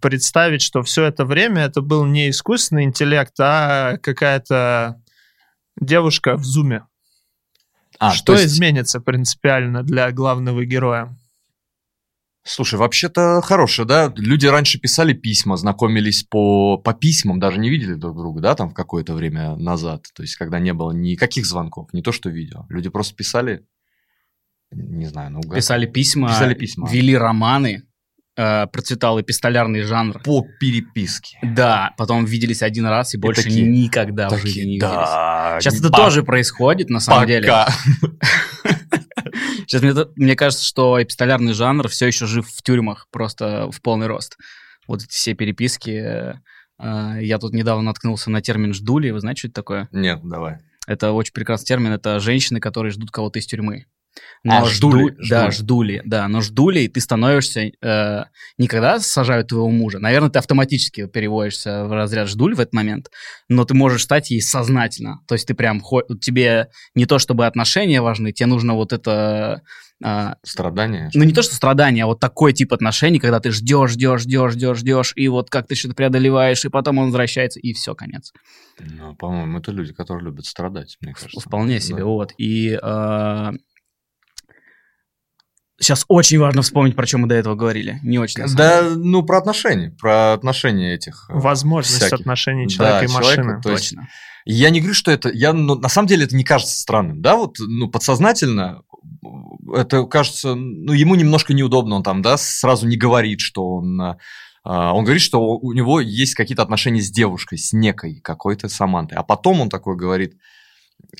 [0.00, 5.02] представить, что все это время это был не искусственный интеллект, а какая-то
[5.80, 6.86] девушка в зуме.
[7.98, 11.16] А, что то есть, изменится принципиально для главного героя?
[12.44, 14.12] слушай, вообще-то хорошее, да?
[14.16, 18.70] Люди раньше писали письма, знакомились по, по письмам, даже не видели друг друга, да, там
[18.70, 20.06] в какое-то время назад.
[20.14, 22.66] То есть, когда не было никаких звонков, не то что видео.
[22.68, 23.66] Люди просто писали,
[24.70, 26.88] не знаю, ну Писали письма, Писали письма.
[26.88, 27.84] вели романы,
[28.36, 30.20] э, процветал эпистолярный жанр.
[30.22, 31.38] по переписке.
[31.42, 34.90] Да, потом виделись один раз и больше такие- никогда в Такие, жизни не виделись.
[34.90, 37.46] да, Сейчас это тоже происходит, на самом деле.
[37.48, 37.72] пока.
[39.66, 44.06] Сейчас мне, мне кажется, что эпистолярный жанр все еще жив в тюрьмах, просто в полный
[44.06, 44.36] рост.
[44.86, 45.90] Вот эти все переписки.
[45.90, 46.34] э,
[46.78, 49.10] э, Я тут недавно наткнулся на термин «ждули».
[49.10, 49.88] Вы знаете, что это такое?
[49.92, 50.58] Нет, давай.
[50.86, 51.92] Это очень прекрасный термин.
[51.92, 53.86] Это женщины, которые ждут кого-то из тюрьмы.
[54.44, 55.52] Но А, ждули, жду- Да, ждули.
[55.96, 56.28] ждули, да.
[56.28, 58.24] Но ждули, ты становишься э,
[58.58, 59.98] не когда сажают твоего мужа.
[59.98, 63.10] Наверное, ты автоматически переводишься в разряд ждуль в этот момент,
[63.48, 65.20] но ты можешь стать ей сознательно.
[65.26, 65.80] То есть ты прям,
[66.20, 69.62] тебе не то чтобы отношения важны, тебе нужно вот это...
[70.04, 71.10] э, Страдания.
[71.14, 74.52] ну, не то, что страдания, а вот такой тип отношений, когда ты ждешь, ждешь, ждешь,
[74.52, 78.32] ждешь, ждешь, и вот как ты что-то преодолеваешь, и потом он возвращается, и все, конец.
[78.78, 81.40] Ну, по-моему, это люди, которые любят страдать, мне кажется.
[81.40, 82.04] Вполне себе, Да.
[82.04, 82.32] вот.
[82.38, 82.78] И
[85.80, 88.00] сейчас очень важно вспомнить, про чем мы до этого говорили.
[88.02, 88.44] Не очень.
[88.54, 91.26] Да, ну, про отношения, про отношения этих.
[91.28, 92.20] э, Возможность всяких.
[92.20, 93.62] отношений Да, человека и человека, машины.
[93.62, 94.08] то есть Точно.
[94.46, 95.30] Я не говорю, что это...
[95.30, 97.36] Я, ну, на самом деле это не кажется странным, да?
[97.36, 98.82] Вот, ну, подсознательно
[99.74, 100.54] это кажется...
[100.54, 104.00] Ну, ему немножко неудобно, он там, да, сразу не говорит, что он...
[104.00, 104.18] а,
[104.62, 109.16] а, Он говорит, что у него есть какие-то отношения с девушкой, с некой какой-то Самантой.
[109.16, 110.36] А потом он такой говорит,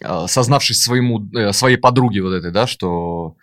[0.03, 3.37] а, сознавшись своему, э, своей подруге вот этой, да, что...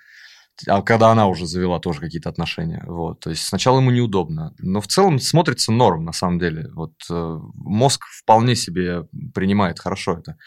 [0.67, 2.83] А когда она уже завела тоже какие-то отношения.
[2.87, 3.19] Вот.
[3.19, 4.53] То есть сначала ему неудобно.
[4.59, 6.69] Но в целом смотрится норм, на самом деле.
[6.73, 10.37] Вот э, мозг вполне себе принимает хорошо это.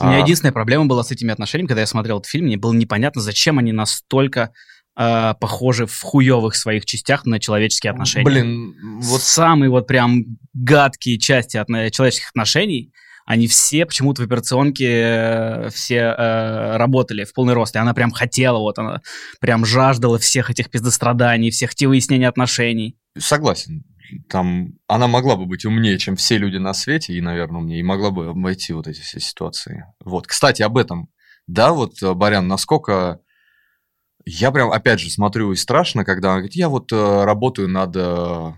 [0.00, 2.56] У меня А, единственная проблема была с этими отношениями, когда я смотрел этот фильм, мне
[2.56, 4.52] было непонятно, зачем они настолько
[4.96, 8.24] э, похожи в хуевых своих частях на человеческие отношения.
[8.24, 12.92] Блин, вот самые вот прям гадкие части отно- человеческих отношений,
[13.28, 18.10] они все почему-то в операционке э, все э, работали в полный рост, и она прям
[18.10, 19.02] хотела, вот она
[19.38, 22.96] прям жаждала всех этих пиздостраданий, всех этих выяснений отношений.
[23.18, 23.84] Согласен.
[24.30, 27.82] Там она могла бы быть умнее, чем все люди на свете, и, наверное, умнее, и
[27.82, 29.84] могла бы обойти вот эти все ситуации.
[30.02, 30.26] Вот.
[30.26, 31.10] Кстати, об этом.
[31.46, 33.20] Да, вот, э, Барян, насколько...
[34.24, 37.94] Я прям, опять же, смотрю и страшно, когда она говорит, я вот э, работаю над...
[37.94, 38.52] э,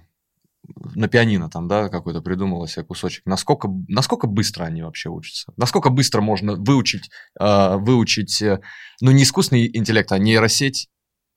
[0.95, 3.25] на пианино там, да, какой-то придумала себе кусочек.
[3.27, 5.53] Насколько, насколько быстро они вообще учатся?
[5.57, 8.61] Насколько быстро можно выучить, э, выучить, э,
[9.01, 10.89] ну, не искусственный интеллект, а нейросеть,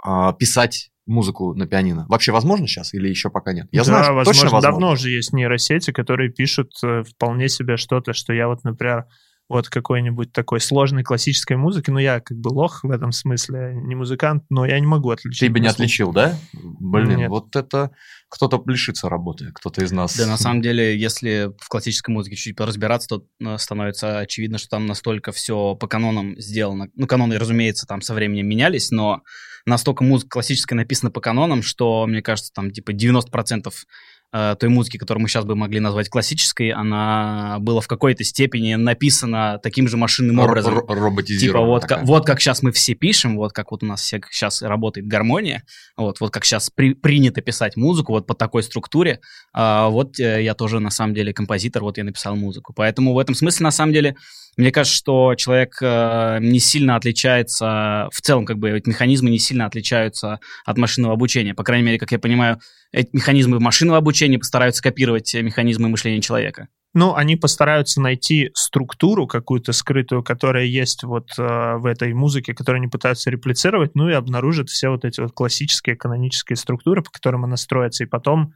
[0.06, 2.06] э, писать музыку на пианино?
[2.10, 3.67] Вообще возможно сейчас или еще пока нет?
[3.72, 4.72] Я да, знаю, что возможно, точно возможно.
[4.72, 9.06] давно уже есть нейросети, которые пишут э, вполне себе что-то, что я вот, например,
[9.53, 13.95] вот какой-нибудь такой сложной классической музыки, ну я как бы лох в этом смысле, не
[13.95, 15.39] музыкант, но я не могу отличить.
[15.39, 16.37] Ты бы не отличил, да?
[16.53, 17.29] Блин, Нет.
[17.29, 17.91] вот это
[18.29, 20.17] кто-то лишится работы, кто-то из нас.
[20.17, 24.69] Да, на самом деле, если в классической музыке чуть поразбираться, то э, становится очевидно, что
[24.69, 26.89] там настолько все по канонам сделано.
[26.95, 29.21] Ну, каноны, разумеется, там со временем менялись, но
[29.65, 33.71] настолько музыка классическая написана по канонам, что, мне кажется, там типа 90%
[34.34, 38.76] э, той музыки, которую мы сейчас бы могли назвать классической, она была в какой-то степени
[38.76, 40.80] написана таким же машинным образом.
[40.88, 44.02] роботизирована Типа вот, как, вот как сейчас мы все пишем, вот как вот у нас
[44.02, 45.63] все сейчас работает гармония,
[45.96, 49.19] вот, вот как сейчас принято писать музыку, вот по такой структуре,
[49.54, 52.74] а, вот э, я тоже на самом деле композитор, вот я написал музыку.
[52.74, 54.15] Поэтому в этом смысле на самом деле
[54.56, 59.39] мне кажется, что человек э, не сильно отличается, в целом как бы эти механизмы не
[59.39, 61.56] сильно отличаются от машинного обучения.
[61.56, 62.60] По крайней мере, как я понимаю,
[62.91, 66.67] эти механизмы машинного обучения постараются копировать механизмы мышления человека.
[66.95, 72.81] Ну, они постараются найти структуру какую-то скрытую, которая есть вот э, в этой музыке, которую
[72.81, 77.45] они пытаются реплицировать, ну и обнаружат все вот эти вот классические канонические структуры, по которым
[77.45, 78.53] она строится, и потом,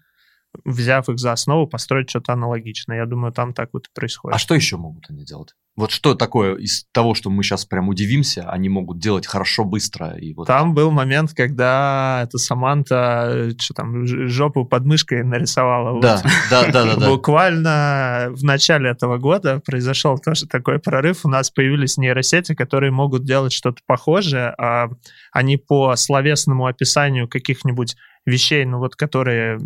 [0.65, 2.97] взяв их за основу, построить что-то аналогичное.
[2.97, 4.35] Я думаю, там так вот и происходит.
[4.35, 5.53] А что еще могут они делать?
[5.77, 10.17] Вот что такое из того, что мы сейчас прям удивимся, они могут делать хорошо, быстро
[10.17, 10.47] и вот.
[10.47, 15.91] Там был момент, когда эта Саманта, э, что там, жопу под мышкой нарисовала.
[15.91, 16.01] Вот.
[16.01, 17.07] Да, да, да, да, да.
[17.07, 21.25] Буквально в начале этого года произошел тоже такой прорыв.
[21.25, 24.55] У нас появились нейросети, которые могут делать что-то похожее.
[24.57, 24.89] а
[25.31, 29.59] Они по словесному описанию каких-нибудь вещей, ну вот которые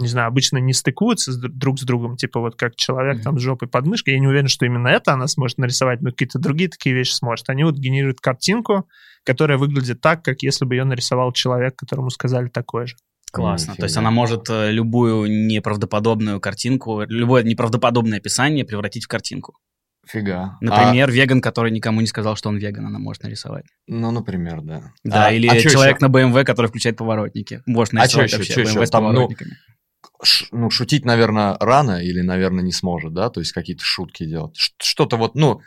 [0.00, 3.22] не знаю, обычно не стыкуются с дру- друг с другом, типа вот как человек Мгм.
[3.24, 4.14] там с жопой под мышкой.
[4.14, 7.48] Я не уверен, что именно это она сможет нарисовать, но какие-то другие такие вещи сможет.
[7.50, 8.88] Они вот генерируют картинку,
[9.24, 12.96] которая выглядит так, как если бы ее нарисовал человек, которому сказали такое же.
[13.32, 13.76] Классно.
[13.76, 19.54] То есть она может э, любую неправдоподобную картинку, любое неправдоподобное описание превратить в картинку.
[20.08, 20.56] Фига.
[20.60, 23.66] Например, веган, который никому не сказал, что он веган, она может нарисовать.
[23.88, 24.92] А, ну, например, да.
[25.04, 26.08] Да, А- или а человек ещё?
[26.08, 27.62] на BMW, который включает поворотники.
[27.66, 28.80] Может А нарисовать ещё, вообще чё ещё?
[28.80, 29.50] BMW с Там, ну, поворотниками.
[29.50, 29.56] Ш-
[30.52, 33.30] ну, шутить, наверное, рано или, наверное, не сможет, да?
[33.30, 34.56] То есть какие-то шутки делать.
[34.56, 35.60] Что-то вот, ну,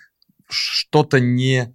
[0.50, 1.74] что-то не...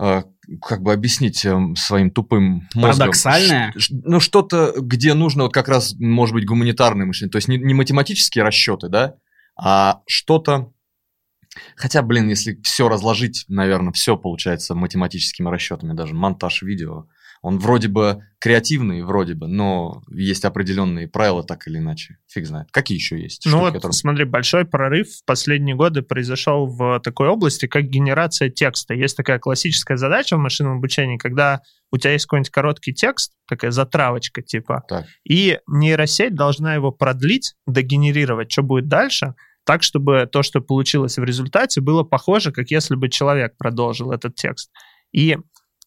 [0.00, 0.22] э,
[0.62, 2.98] Как бы объяснить эм, своим тупым мозгом.
[2.98, 3.74] Парадоксальное?
[3.90, 7.30] Ну, что-то, где нужно вот как раз, может быть, гуманитарное мышление.
[7.30, 9.14] То есть не, не математические расчеты, да,
[9.56, 10.72] а что-то...
[11.76, 17.06] Хотя, блин, если все разложить, наверное, все получается математическими расчетами, даже монтаж видео.
[17.42, 22.18] Он вроде бы креативный, вроде бы, но есть определенные правила так или иначе.
[22.28, 22.68] Фиг знает.
[22.70, 23.42] Какие еще есть?
[23.46, 27.84] Ну штуки, вот, которые- смотри, большой прорыв в последние годы произошел в такой области, как
[27.84, 28.94] генерация текста.
[28.94, 33.72] Есть такая классическая задача в машинном обучении, когда у тебя есть какой-нибудь короткий текст, такая
[33.72, 35.06] затравочка типа, Так.
[35.28, 41.24] и нейросеть должна его продлить, догенерировать, что будет дальше, так, чтобы то, что получилось в
[41.24, 44.70] результате, было похоже, как если бы человек продолжил этот текст.
[45.12, 45.36] И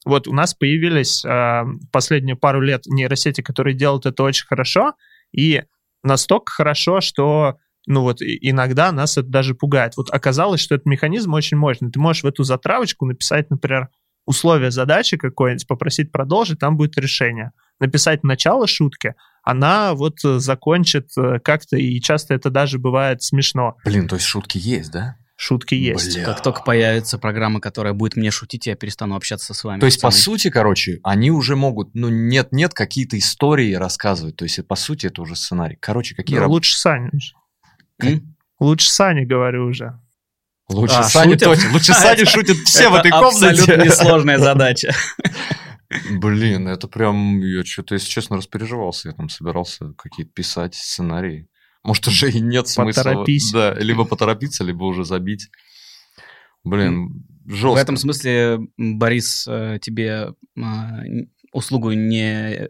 [0.05, 4.93] вот у нас появились э, последние пару лет нейросети, которые делают это очень хорошо,
[5.31, 5.63] и
[6.03, 9.97] настолько хорошо, что ну вот иногда нас это даже пугает.
[9.97, 11.91] Вот оказалось, что этот механизм очень мощный.
[11.91, 13.89] Ты можешь в эту затравочку написать, например,
[14.25, 17.51] условие задачи какое-нибудь, попросить продолжить, там будет решение.
[17.79, 23.75] Написать начало шутки, она вот э, закончит э, как-то, и часто это даже бывает смешно.
[23.83, 25.17] Блин, то есть шутки есть, да?
[25.37, 26.15] Шутки есть.
[26.15, 26.23] Бля.
[26.25, 29.81] Как только появится программа, которая будет мне шутить, я перестану общаться с вами.
[29.81, 34.37] То есть, по сути, короче, они уже могут, ну, нет-нет, какие-то истории рассказывать.
[34.37, 35.77] То есть, по сути, это уже сценарий.
[35.81, 37.11] Короче, какие Ну, раб- лучше Саня.
[38.01, 38.35] М?
[38.59, 39.99] Лучше Сани, говорю уже.
[40.69, 41.43] Лучше А, Саня шутят?
[41.49, 41.71] точно.
[41.73, 43.47] Лучше Саня шутит все в Это этой комнате.
[43.49, 44.93] абсолютно несложная задача.
[46.11, 49.09] Блин, это прям, я что-то, если честно, распереживался.
[49.09, 51.47] Я там собирался какие-то писать сценарии.
[51.85, 53.03] Может, уже и нет смысла.
[53.03, 53.51] Поторопись.
[53.51, 55.49] Да, либо поторопиться, либо уже забить.
[56.63, 57.79] Блин, жестко.
[57.79, 60.99] В этом смысле Борис э, тебе а,
[61.53, 62.67] услугу не,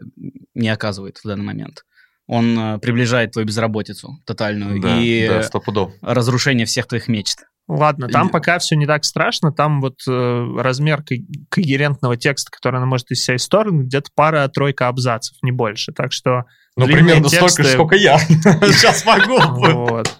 [0.54, 1.86] не оказывает в данный момент.
[2.28, 5.92] Он э, приближает твою безработицу тотальную Да, и да, пудов.
[6.02, 7.38] разрушение всех твоих мечт.
[7.68, 11.14] Ладно, там И- пока все не так страшно, там вот э, размер ко-
[11.50, 15.92] когерентного текста, который она может из себя исторгнуть, где-то пара-тройка абзацев, не больше.
[15.92, 16.44] Так что
[16.76, 18.18] Ну, примерно столько же, тексты- сколько я.
[18.70, 19.38] Сейчас могу.
[19.84, 20.16] вот.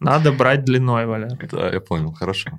[0.00, 1.28] Надо брать длиной, Валя.
[1.50, 2.50] Да, я понял, хорошо.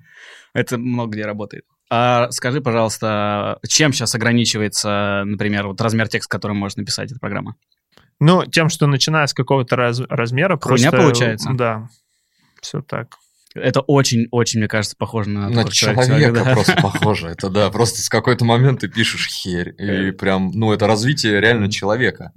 [0.54, 1.66] Это много где работает.
[1.90, 7.56] А скажи, пожалуйста, чем сейчас ограничивается, например, вот размер текста, который может написать эта программа?
[8.20, 10.58] Ну, тем, что начиная с какого-то раз- размера...
[10.58, 11.50] Хуйня просто- получается?
[11.54, 11.90] Да,
[12.62, 13.18] все так.
[13.54, 15.50] Это очень-очень, мне кажется, похоже на...
[15.50, 16.54] На такой человек, человека да.
[16.54, 17.28] просто похоже.
[17.30, 19.74] Это да, просто с какой-то момент ты пишешь херь.
[19.78, 22.34] И прям, ну, это развитие реально человека.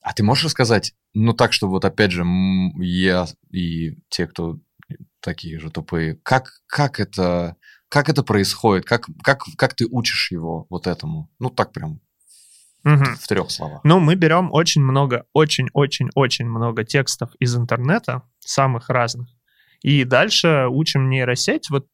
[0.00, 2.24] А ты можешь рассказать, ну, так, чтобы вот опять же,
[2.76, 4.58] я и те, кто
[5.20, 7.56] такие же тупые, как, как это...
[7.88, 8.84] Как это происходит?
[8.84, 11.30] Как, как, как ты учишь его вот этому?
[11.38, 12.00] Ну, так прям
[12.84, 13.16] Мгм.
[13.16, 13.80] в трех словах.
[13.84, 19.28] Ну, мы берем очень много, очень-очень-очень много текстов из интернета, самых разных.
[19.82, 21.70] И дальше учим нейросеть.
[21.70, 21.86] Вот,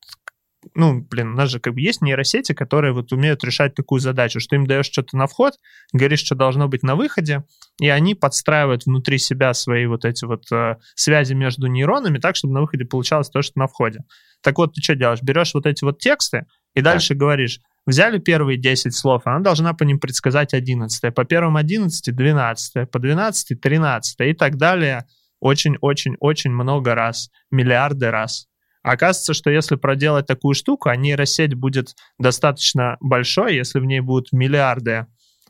[0.74, 4.40] ну, блин, у нас же как бы есть нейросети, которые вот умеют решать такую задачу,
[4.40, 5.54] что им даешь что-то на вход,
[5.92, 7.44] говоришь, что должно быть на выходе,
[7.80, 12.54] и они подстраивают внутри себя свои вот эти вот э, связи между нейронами так, чтобы
[12.54, 14.00] на выходе получалось то, что на входе.
[14.44, 15.22] Так вот, ты что делаешь?
[15.22, 19.82] Берешь вот эти вот тексты и дальше говоришь, Взяли первые 10 слов, она должна по
[19.82, 21.14] ним предсказать 11.
[21.14, 25.04] По первым 11 12, по 12 13 и так далее.
[25.40, 28.46] Очень-очень-очень много раз, миллиарды раз.
[28.82, 34.32] Оказывается, что если проделать такую штуку, а нейросеть будет достаточно большой, если в ней будут
[34.32, 35.06] миллиарды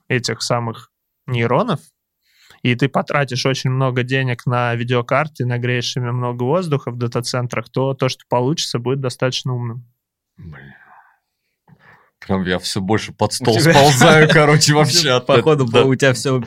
[0.08, 0.90] этих самых
[1.26, 1.80] нейронов,
[2.64, 7.92] и ты потратишь очень много денег на видеокарты, нагреешь ими много воздуха в дата-центрах, то
[7.92, 9.84] то, что получится, будет достаточно умным.
[10.38, 10.72] Блин.
[12.26, 15.20] Прям я все больше под стол тебя- сползаю, короче, вообще.
[15.20, 15.66] Походу.
[15.66, 15.84] Да.
[15.84, 16.42] у тебя все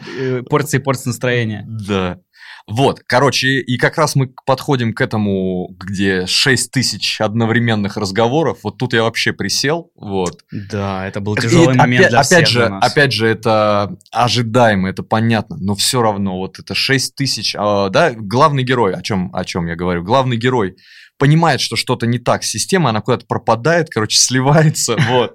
[0.50, 1.64] порции и порции настроения.
[1.68, 2.20] Да.
[2.68, 8.60] Вот, короче, и как раз мы подходим к этому, где 6 тысяч одновременных разговоров.
[8.64, 10.42] Вот тут я вообще присел, вот.
[10.52, 12.92] Да, это был И тяжелый момент опять, для всех опять же, для нас.
[12.92, 18.12] опять же, это ожидаемо, это понятно, но все равно вот это 6 тысяч, а, да,
[18.12, 20.76] главный герой, о чем, о чем я говорю, главный герой
[21.18, 25.34] понимает, что что-то не так с системой, она куда-то пропадает, короче, сливается, вот,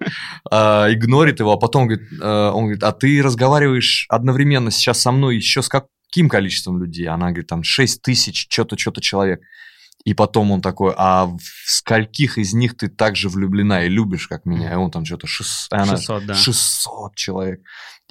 [0.51, 5.13] а, игнорит его, а потом говорит, а, он говорит, а ты разговариваешь одновременно сейчас со
[5.13, 5.69] мной еще с
[6.13, 7.09] каким количеством людей?
[7.09, 9.41] Она говорит, там 6 тысяч, что-то, что-то человек.
[10.05, 14.45] И потом он такой, а в скольких из них ты также влюблена и любишь, как
[14.45, 14.73] меня?
[14.73, 16.35] И он там что-то 600, она 600, да.
[16.35, 17.61] 600 человек.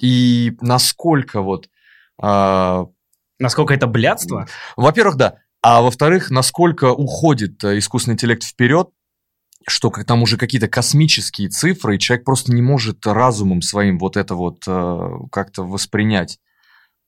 [0.00, 1.68] И насколько вот...
[2.20, 2.86] а,
[3.38, 4.48] Насколько это блядство?
[4.76, 5.36] во-первых, да.
[5.62, 8.88] А во-вторых, насколько уходит э, искусственный интеллект вперед,
[9.68, 14.34] что там уже какие-то космические цифры, и человек просто не может разумом своим вот это
[14.34, 16.40] вот э, как-то воспринять.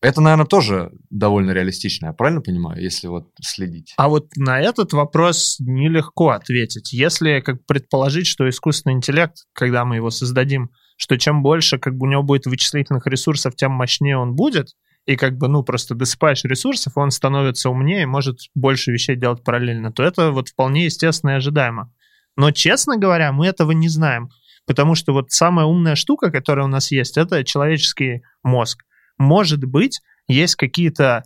[0.04, 3.94] Это, наверное, тоже довольно реалистично, я правильно понимаю, если вот следить?
[3.96, 6.92] А вот на этот вопрос нелегко ответить.
[6.92, 12.06] Если как предположить, что искусственный интеллект, когда мы его создадим, что чем больше как бы
[12.06, 14.74] у него будет вычислительных ресурсов, тем мощнее он будет,
[15.06, 19.90] и как бы, ну, просто досыпаешь ресурсов, он становится умнее может больше вещей делать параллельно,
[19.90, 21.90] то это вот вполне естественно и ожидаемо.
[22.36, 24.28] Но, честно говоря, мы этого не знаем,
[24.66, 28.82] потому что вот самая умная штука, которая у нас есть, это человеческий мозг.
[29.18, 31.24] Может быть, есть какие-то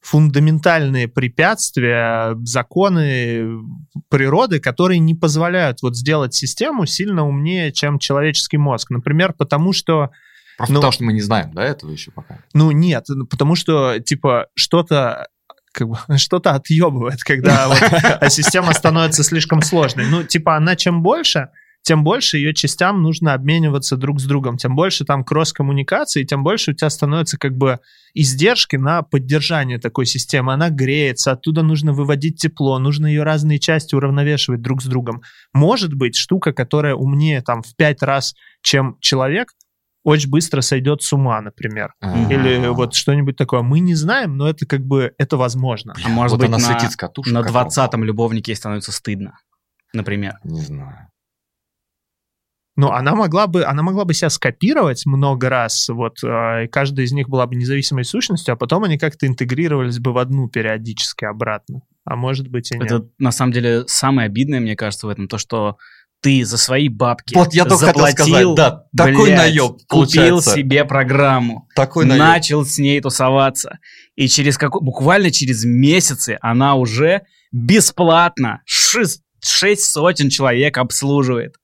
[0.00, 3.58] фундаментальные препятствия, законы
[4.08, 8.90] природы, которые не позволяют вот сделать систему сильно умнее, чем человеческий мозг.
[8.90, 10.10] Например, потому что
[10.56, 12.38] Просто ну- потому что мы не знаем, да, этого еще пока.
[12.54, 15.26] ну нет, ну, потому что типа что-то
[15.72, 20.06] как бы что-то отъебывает, когда вот, а система становится слишком сложной.
[20.08, 21.50] Ну, типа, она чем больше,
[21.86, 26.72] тем больше ее частям нужно обмениваться друг с другом, тем больше там кросс-коммуникации, тем больше
[26.72, 27.78] у тебя становятся как бы
[28.12, 30.52] издержки на поддержание такой системы.
[30.52, 35.22] Она греется, оттуда нужно выводить тепло, нужно ее разные части уравновешивать друг с другом.
[35.52, 39.50] Может быть, штука, которая умнее там в пять раз, чем человек,
[40.02, 41.92] очень быстро сойдет с ума, например.
[42.00, 43.62] А, Или вот что-нибудь такое.
[43.62, 45.94] Мы не знаем, но это как бы, это возможно.
[46.04, 47.32] А может вот быть, она на- слетит с катушек.
[47.32, 47.78] На как раз.
[47.78, 49.38] 20-м любовнике ей становится стыдно,
[49.92, 50.34] например.
[50.42, 51.10] Не знаю.
[52.76, 57.06] Ну, она могла бы, она могла бы себя скопировать много раз, вот, э, и каждая
[57.06, 61.24] из них была бы независимой сущностью, а потом они как-то интегрировались бы в одну периодически
[61.24, 61.80] обратно.
[62.04, 62.84] А может быть и нет.
[62.84, 65.78] Это на самом деле самое обидное, мне кажется, в этом, то, что
[66.20, 69.86] ты за свои бабки Вот я только хотел заплатил, сказать, да, такой блядь, наеб купил
[69.88, 70.54] получается.
[70.54, 72.18] себе программу, Такой наеб.
[72.20, 73.78] начал с ней тусоваться,
[74.16, 77.22] и через какой, буквально через месяцы она уже
[77.52, 81.56] бесплатно шесть, шесть сотен человек обслуживает.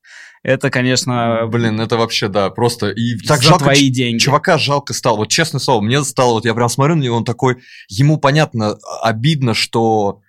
[0.42, 2.90] Это, конечно, Блин, это вообще, да, просто...
[2.90, 4.18] И так жалко, твои деньги.
[4.18, 5.18] Чувака жалко стало.
[5.18, 6.32] Вот честное слово, мне стало...
[6.32, 7.58] Вот я прям смотрю на него, он такой...
[7.88, 10.20] Ему, понятно, обидно, что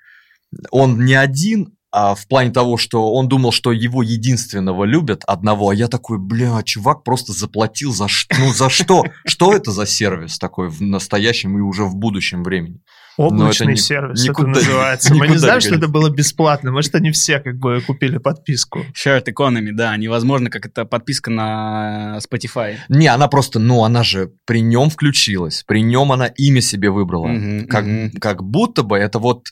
[0.72, 5.70] он не один, а в плане того, что он думал, что его единственного любят одного,
[5.70, 8.36] а я такой, бля, чувак просто заплатил за что?
[8.40, 9.04] Ну, за что?
[9.26, 12.82] Что это за сервис такой в настоящем и уже в будущем времени?
[13.18, 15.14] Облачный ни- сервис никуда- это называется.
[15.16, 16.72] Мы не знаем, не что это было бесплатно.
[16.72, 18.86] Может, они все как бы купили подписку.
[18.94, 22.78] Shared economy, да, невозможно, как это подписка на Spotify.
[22.90, 27.28] Не, она просто, ну, она же при нем включилась, при нем она имя себе выбрала.
[27.28, 28.12] Мгм, как, мгм.
[28.20, 29.48] как будто бы это вот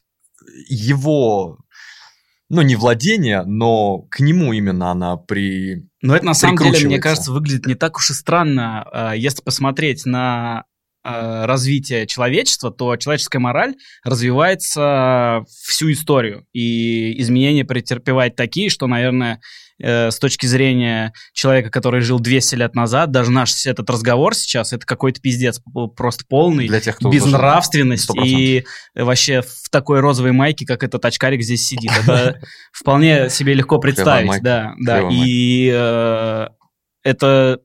[0.68, 1.60] его,
[2.50, 5.88] ну, не владение, но к нему именно она при...
[6.02, 8.86] Но это на самом деле, мне кажется, выглядит не так уж и странно.
[8.92, 10.66] Э, Если посмотреть на
[11.04, 16.46] э, развитие человечества, то человеческая мораль развивается всю историю.
[16.54, 19.40] И изменения претерпевает такие, что, наверное,
[19.82, 24.74] э, с точки зрения человека, который жил 200 лет назад, даже наш этот разговор сейчас,
[24.74, 25.60] это какой-то пиздец
[25.96, 26.68] просто полный.
[26.68, 28.40] Для тех, кто безнравственность Сто процентов.
[28.40, 31.92] и вообще в такой розовой майке, как этот очкарик здесь сидит.
[32.04, 32.40] Это
[32.72, 35.08] вполне себе легко представить, да, да.
[35.12, 36.48] И э,
[37.04, 37.60] это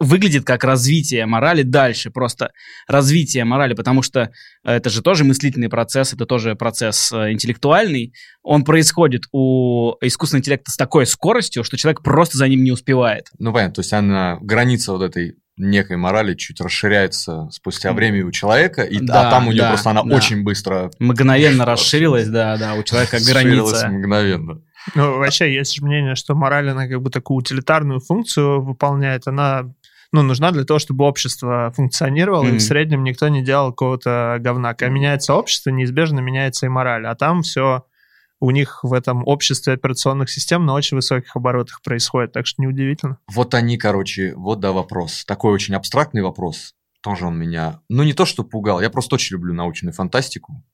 [0.00, 2.52] выглядит как развитие морали дальше, просто
[2.88, 4.30] развитие морали, потому что
[4.64, 8.14] это же тоже мыслительный процесс, это тоже процесс э, интеллектуальный.
[8.42, 13.26] Он происходит у искусственного интеллекта с такой скоростью, что человек просто за ним не успевает.
[13.38, 18.30] Ну, понятно, то есть она, граница вот этой некой морали чуть расширяется спустя время у
[18.30, 20.16] человека, и, Да, а там у нее да, просто она да.
[20.16, 23.88] очень быстро Мгновенно расширилась, да, да, у человека расширилась граница.
[23.88, 24.62] мгновенно.
[24.94, 29.26] Ну, вообще, есть же мнение, что мораль, она как бы такую утилитарную функцию выполняет.
[29.26, 29.70] Она
[30.12, 32.58] ну, нужна для того, чтобы общество функционировало, и Мгм.
[32.58, 34.74] в среднем никто не делал какого-то говна.
[34.74, 37.06] Когда меняется общество, неизбежно меняется и мораль.
[37.06, 37.84] А там все
[38.40, 43.18] у них в этом обществе операционных систем на очень высоких оборотах происходит, так что неудивительно.
[43.28, 45.24] Вот они, короче, вот да вопрос.
[45.26, 46.74] Такой очень абстрактный вопрос.
[47.02, 50.64] Тоже он меня, ну не то что пугал, я просто очень люблю научную фантастику.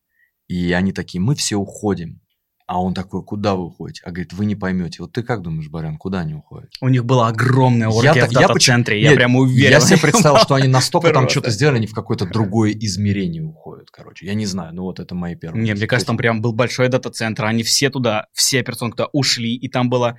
[0.49, 2.21] И они такие, мы все уходим.
[2.67, 4.03] А он такой, куда вы уходите?
[4.05, 5.01] А говорит, вы не поймете.
[5.01, 6.69] Вот ты как думаешь, Барян, куда они уходят?
[6.81, 9.71] У них была огромная оргия Я-то- в я дата-центре, я, Нет, прям уверен.
[9.71, 13.93] Я себе представил, что они настолько там что-то сделали, они в какое-то другое измерение уходят,
[13.93, 14.27] короче.
[14.27, 15.63] Я не знаю, ну вот это мои первые.
[15.63, 19.55] Не, мне кажется, там прям был большой дата-центр, они все туда, все операционки туда ушли,
[19.55, 20.17] и там была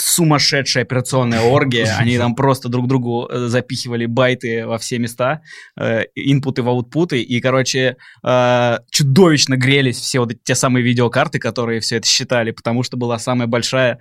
[0.00, 5.42] сумасшедшая операционная оргия, они там просто друг другу э, запихивали байты во все места,
[5.76, 11.80] э, инпуты в аутпуты, и, короче, э, чудовищно грелись все вот те самые видеокарты, которые
[11.80, 13.98] все это считали, потому что была самая большая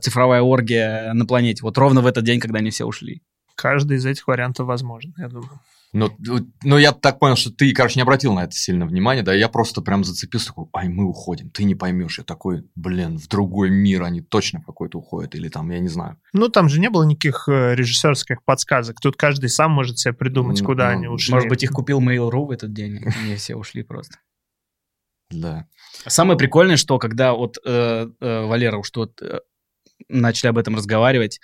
[0.00, 3.22] цифровая оргия на планете, вот ровно в этот день, когда они все ушли.
[3.54, 5.60] Каждый из этих вариантов возможен, я думаю.
[5.92, 6.16] Но,
[6.62, 9.48] но я так понял, что ты, короче, не обратил на это сильно внимания, да, я
[9.48, 13.70] просто прям зацепился, такой, ай, мы уходим, ты не поймешь, я такой, блин, в другой
[13.70, 16.16] мир они точно в какой-то уходят, или там, я не знаю.
[16.32, 19.00] Ну, там же не было никаких э, режиссерских подсказок.
[19.00, 21.34] Тут каждый сам может себе придумать, Ну, куда ну, они ушли.
[21.34, 24.18] Может быть, их купил Mail.ru в этот день, и они все ушли просто.
[25.30, 25.66] Да.
[26.06, 29.40] Самое прикольное, что когда вот э, э, Валера уж тут э,
[30.08, 31.40] начали об этом разговаривать,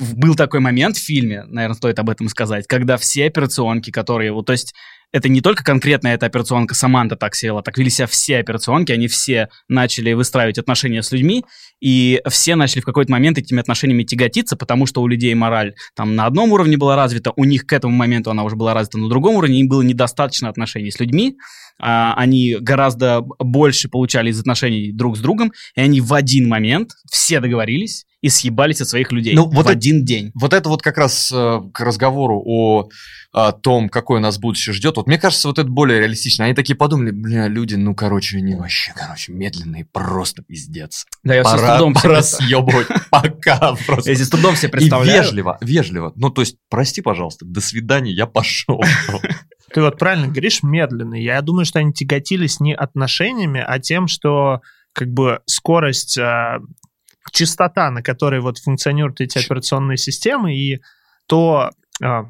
[0.00, 4.46] был такой момент в фильме, наверное, стоит об этом сказать, когда все операционки, которые, вот,
[4.46, 4.74] то есть
[5.12, 9.08] это не только конкретно эта операционка Саманта так села, так вели себя все операционки, они
[9.08, 11.44] все начали выстраивать отношения с людьми,
[11.80, 16.14] и все начали в какой-то момент этими отношениями тяготиться, потому что у людей мораль там
[16.14, 19.08] на одном уровне была развита, у них к этому моменту она уже была развита на
[19.08, 21.36] другом уровне, им было недостаточно отношений с людьми,
[21.80, 26.92] а, они гораздо больше получали из отношений друг с другом, и они в один момент
[27.10, 30.30] все договорились и съебались от своих людей Ну, вот в это- один день.
[30.34, 32.88] Вот это вот как раз э, к разговору о,
[33.32, 34.96] о том, какое нас будущее ждет.
[34.98, 36.44] Вот мне кажется, вот это более реалистично.
[36.44, 41.06] Они такие подумали, бля, люди, ну, короче, они вообще, короче, медленные, просто пиздец.
[41.24, 42.86] Да, я все с Пора, трудом пора съебывать.
[43.10, 44.10] Пока просто.
[44.10, 45.22] я с трудом себе И представляю.
[45.22, 46.12] вежливо, вежливо.
[46.16, 48.82] Ну, то есть, прости, пожалуйста, до свидания, я пошел.
[49.72, 51.22] Ты вот правильно говоришь, медленный.
[51.22, 54.60] Я думаю, что они тяготились не отношениями, а тем, что
[54.92, 56.58] как бы скорость, а,
[57.32, 60.80] частота, на которой вот функционируют эти операционные системы, и
[61.26, 61.70] то,
[62.02, 62.26] а,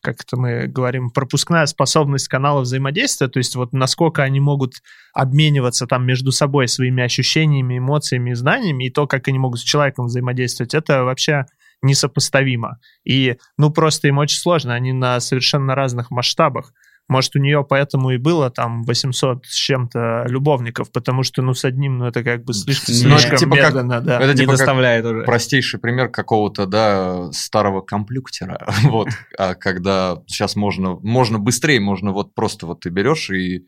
[0.00, 4.74] как это мы говорим, пропускная способность канала взаимодействия, то есть вот насколько они могут
[5.14, 9.64] обмениваться там между собой своими ощущениями, эмоциями и знаниями, и то, как они могут с
[9.64, 11.46] человеком взаимодействовать, это вообще
[11.82, 12.80] несопоставимо.
[13.04, 16.72] И, ну, просто им очень сложно, они на совершенно разных масштабах.
[17.06, 21.64] Может, у нее поэтому и было там 800 с чем-то любовников, потому что, ну, с
[21.64, 24.18] одним, ну, это как бы слишком, Не, слишком типа как- медленно, да.
[24.20, 25.22] Это не типа как доставляет уже.
[25.24, 28.66] простейший пример какого-то, да, старого комплюктера.
[28.84, 33.66] Вот, а когда сейчас можно, можно быстрее, можно вот просто вот ты берешь и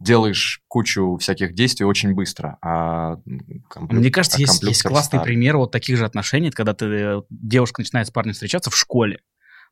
[0.00, 2.56] делаешь кучу всяких действий очень быстро.
[2.62, 3.16] А
[3.68, 3.98] комплю...
[3.98, 5.24] Мне кажется, а есть, есть классный старый.
[5.24, 9.20] пример вот таких же отношений, когда ты, э, девушка начинает с парнем встречаться в школе.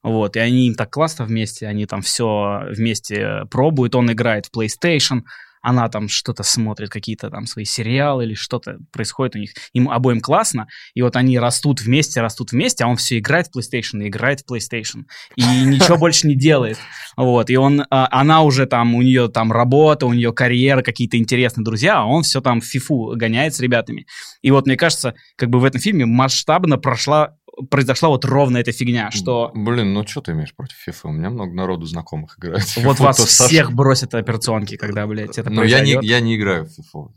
[0.03, 4.57] Вот, и они им так классно вместе, они там все вместе пробуют, он играет в
[4.57, 5.23] PlayStation,
[5.67, 9.51] она там что-то смотрит, какие-то там свои сериалы или что-то происходит у них.
[9.73, 13.59] Им обоим классно, и вот они растут вместе, растут вместе, а он все играет в
[13.59, 16.79] PlayStation и играет в PlayStation, и ничего больше не делает.
[17.17, 21.19] Вот, и он, а, она уже там, у нее там работа, у нее карьера, какие-то
[21.19, 24.07] интересные друзья, а он все там в фифу гоняет с ребятами.
[24.43, 27.35] И вот, мне кажется, как бы в этом фильме масштабно прошла,
[27.71, 31.01] произошла вот ровно эта фигня, что Блин, ну что ты имеешь против FIFA?
[31.05, 32.65] У меня много народу знакомых играет.
[32.77, 36.03] вот вас Саша- всех бросят операционки, когда, блядь, это Но я не, произойдет.
[36.05, 37.09] я не играю в FIFA.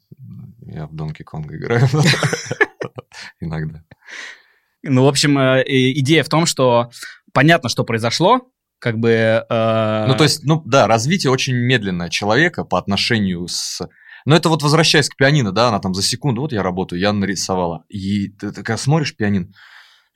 [0.71, 1.87] Я в Donkey Kong играю.
[3.39, 3.83] Иногда.
[4.83, 6.89] Ну, в общем, э, идея в том, что
[7.33, 8.49] понятно, что произошло,
[8.79, 9.09] как бы...
[9.09, 13.81] э, Ну, то есть, ну, да, развитие очень медленное человека по отношению с...
[14.25, 17.11] Но это вот возвращаясь к пианино, да, она там за секунду, вот я работаю, я
[17.13, 17.83] нарисовала.
[17.89, 19.53] И ты такая смотришь пианин,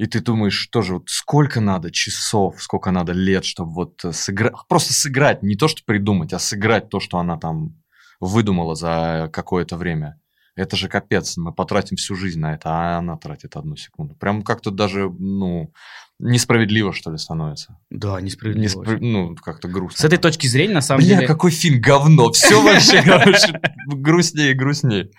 [0.04, 4.92] и ты думаешь, тоже вот сколько надо часов, сколько надо лет, чтобы вот сыграть, просто
[4.92, 7.82] сыграть, не то, что придумать, а сыграть то, что она там
[8.20, 10.20] выдумала за какое-то время.
[10.58, 14.14] Это же капец, мы потратим всю жизнь на это, а она тратит одну секунду.
[14.16, 15.72] Прям как-то даже, ну,
[16.20, 17.80] несправедливо, что ли, становится.
[17.90, 18.84] Да, несправедливо.
[18.84, 20.02] Неспра- Ну, как-то грустно.
[20.02, 21.28] С этой точки зрения, на самом Бля, деле...
[21.28, 22.30] какой фильм говно.
[22.34, 25.12] Все вообще, короче, грустнее и грустнее.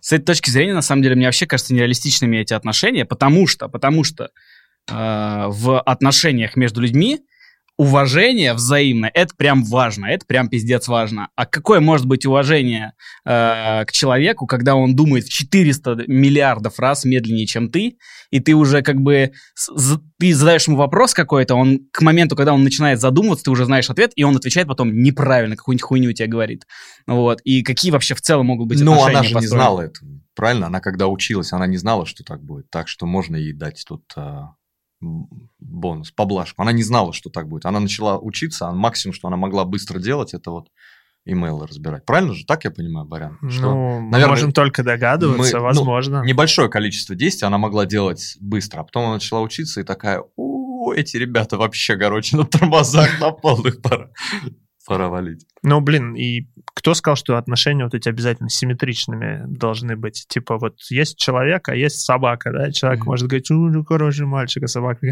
[0.00, 3.68] С этой точки зрения, на самом деле, мне вообще кажется нереалистичными эти отношения, потому что,
[3.68, 4.30] потому что
[4.88, 7.20] э, в отношениях между людьми
[7.80, 11.30] уважение взаимное, это прям важно, это прям пиздец важно.
[11.34, 12.92] А какое может быть уважение
[13.24, 17.96] э, к человеку, когда он думает в 400 миллиардов раз медленнее, чем ты,
[18.30, 19.32] и ты уже как бы,
[20.18, 23.88] ты задаешь ему вопрос какой-то, он к моменту, когда он начинает задумываться, ты уже знаешь
[23.88, 26.66] ответ, и он отвечает потом неправильно, какую-нибудь хуйню тебе говорит.
[27.06, 27.40] Вот.
[27.44, 29.64] И какие вообще в целом могут быть Ну, отношения она же не построены?
[29.64, 30.10] знала этого.
[30.36, 30.66] Правильно?
[30.66, 32.68] Она когда училась, она не знала, что так будет.
[32.68, 34.50] Так что можно ей дать тут а,
[35.00, 36.62] бонус, поблажку.
[36.62, 37.64] Она не знала, что так будет.
[37.66, 40.68] Она начала учиться, а максимум, что она могла быстро делать, это вот
[41.26, 42.04] имейлы разбирать.
[42.06, 42.44] Правильно же?
[42.46, 43.38] Так я понимаю, Барян?
[43.48, 46.22] Что Ну, наверное, можем только догадываться, мы- ну, возможно.
[46.24, 50.92] небольшое количество действий она могла делать быстро, а потом она начала учиться и такая, у
[50.92, 54.10] эти ребята вообще, короче, на тормозах на полных пора.
[54.90, 55.46] Пора валить.
[55.62, 60.26] Ну, блин, и кто сказал, что отношения вот эти обязательно симметричными должны быть?
[60.28, 62.72] Типа вот есть человек, а есть собака, да?
[62.72, 63.08] Человек Мгм.
[63.10, 65.06] может говорить, «У, ну, хороший мальчик, а собака...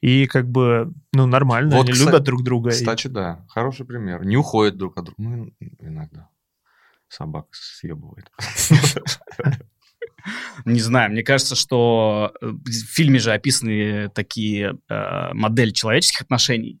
[0.00, 2.70] И как бы, ну, нормально, Вот, они кстати- любят друг друга.
[2.70, 4.24] и- Кстати, да, хороший пример.
[4.24, 5.16] Не уходят друг от друга.
[5.22, 6.28] Ну, иногда.
[7.08, 8.30] Собака съебывает.
[10.64, 16.80] Не знаю, мне кажется, что э, в фильме же описаны такие э, модели человеческих отношений.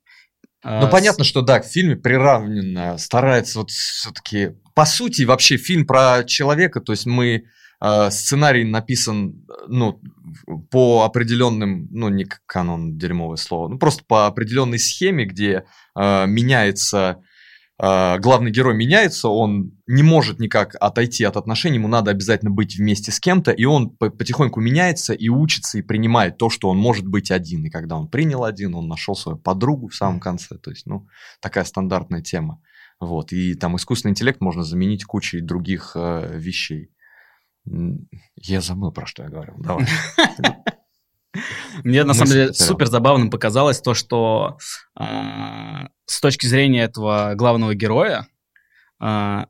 [0.64, 4.56] Ну, с- понятно, что да, в фильме приравненно старается вот все-таки...
[4.74, 7.44] По сути, вообще фильм про человека, то есть мы...
[7.80, 10.00] э, сценарий написан, ну,
[10.70, 15.64] по определенным, ну, не канон, дерьмовое слово, ну, просто по определенной схеме, где
[15.96, 17.18] э, меняется
[17.78, 23.12] главный герой меняется, он не может никак отойти от отношений, ему надо обязательно быть вместе
[23.12, 27.06] с кем-то, и он по- потихоньку меняется и учится, и принимает то, что он может
[27.06, 27.64] быть один.
[27.64, 30.58] И когда он принял один, он нашел свою подругу в самом конце.
[30.58, 31.06] То есть, ну,
[31.40, 32.60] такая стандартная тема.
[33.00, 33.32] Вот.
[33.32, 36.90] И там искусственный интеллект можно заменить кучей других э, вещей.
[38.36, 39.54] Я забыл, про что я говорил.
[39.58, 39.86] Давай.
[41.84, 44.58] Мне на самом деле супер забавным показалось то, что
[44.94, 48.26] а, с точки зрения этого главного героя
[48.98, 49.46] а,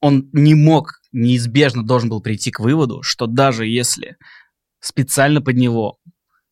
[0.00, 4.16] он не мог, неизбежно должен был прийти к выводу, что даже если
[4.80, 5.98] специально под него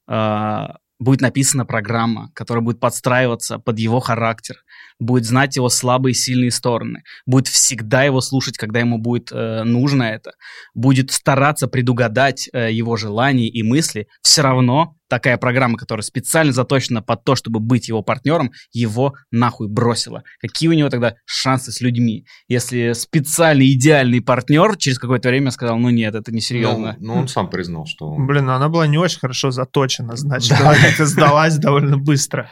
[0.06, 4.56] а, будет написана программа, которая будет подстраиваться под его характер,
[4.98, 9.62] будет знать его слабые и сильные стороны, будет всегда его слушать, когда ему будет э,
[9.64, 10.32] нужно это,
[10.74, 17.02] будет стараться предугадать э, его желания и мысли, все равно такая программа, которая специально заточена
[17.02, 20.22] под то, чтобы быть его партнером, его нахуй бросила.
[20.40, 22.26] Какие у него тогда шансы с людьми?
[22.48, 26.96] Если специальный идеальный партнер через какое-то время сказал, ну нет, это Ну, несерьезно.
[26.98, 28.26] ну, он сам признал, что он...
[28.26, 30.70] Блин, ну она была не очень хорошо заточена, значит, Да.
[30.70, 32.48] она сдалась довольно быстро.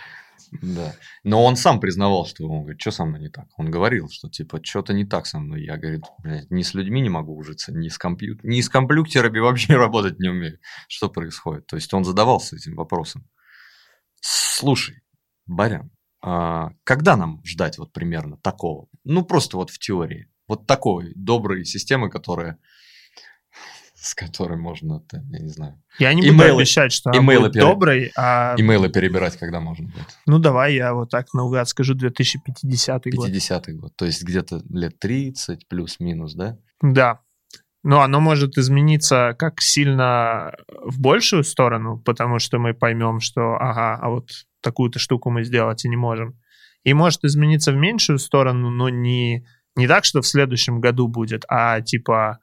[0.61, 0.95] Да.
[1.25, 3.47] Но он сам признавал, что он говорит, что со мной не так.
[3.57, 5.65] Он говорил, что типа что-то не так со мной.
[5.65, 8.39] Я, говорит, блядь, ни с людьми не могу ужиться, ни с, компью...
[8.43, 10.59] ни с компьютерами вообще работать не умею.
[10.89, 11.67] Что происходит?
[11.67, 13.29] То есть он задавался этим вопросом.
[14.21, 15.03] Слушай,
[15.47, 15.91] Барян,
[16.21, 18.89] а когда нам ждать вот примерно такого?
[19.05, 20.29] Ну, просто вот в теории.
[20.47, 22.59] Вот такой доброй системы, которая
[24.03, 27.53] с которой можно, там, я не знаю, Я не буду Имейлы- обещать, что имейлы будет
[27.55, 30.07] пере- доброй, а имейлы перебирать, когда можно будет.
[30.27, 33.29] ну давай я вот так наугад скажу 2050 год.
[33.29, 33.93] 50-й год.
[33.97, 36.57] То есть где-то лет 30 плюс-минус, да?
[36.83, 37.21] Да.
[37.85, 40.53] Но оно может измениться как сильно
[40.85, 44.31] в большую сторону, потому что мы поймем, что ага, а вот
[44.63, 46.39] такую-то штуку мы сделать и не можем.
[46.85, 49.47] И может измениться в меньшую сторону, но не,
[49.77, 52.39] не так, что в следующем году будет, а типа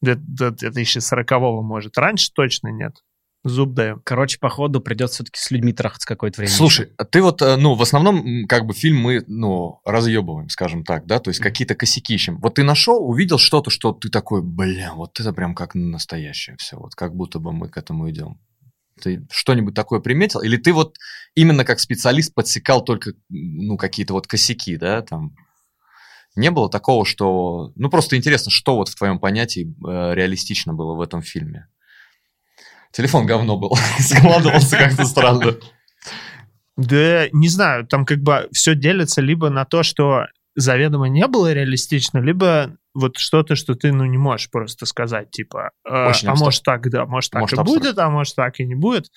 [0.00, 1.30] до, до 2040
[1.62, 1.98] может.
[1.98, 2.94] Раньше точно нет.
[3.42, 4.02] Зуб даем.
[4.04, 6.52] Короче, походу придется все-таки с людьми трахаться какое-то время.
[6.52, 10.84] Слушай, а ты вот, э, ну, в основном, как бы, фильм мы, ну, разъебываем, скажем
[10.84, 12.38] так, да, то есть какие-то косяки ищем.
[12.40, 16.76] Вот ты нашел, увидел что-то, что ты такой, бля, вот это прям как настоящее все,
[16.76, 18.38] вот как будто бы мы к этому идем.
[19.00, 20.42] Ты что-нибудь такое приметил?
[20.42, 20.96] Или ты вот
[21.34, 25.34] именно как специалист подсекал только, ну, какие-то вот косяки, да, там?
[26.36, 27.72] Не было такого, что...
[27.74, 31.68] Ну, просто интересно, что вот в твоем понятии э, реалистично было в этом фильме?
[32.92, 35.56] Телефон говно был, складывался как-то странно.
[36.76, 40.26] Да, не знаю, там как бы все делится либо на то, что
[40.56, 45.70] заведомо не было реалистично, либо вот что-то, что ты, ну, не можешь просто сказать, типа,
[45.84, 48.66] э, а может так, да, может так Может, и абстрак- будет, а может так и
[48.66, 49.10] не будет.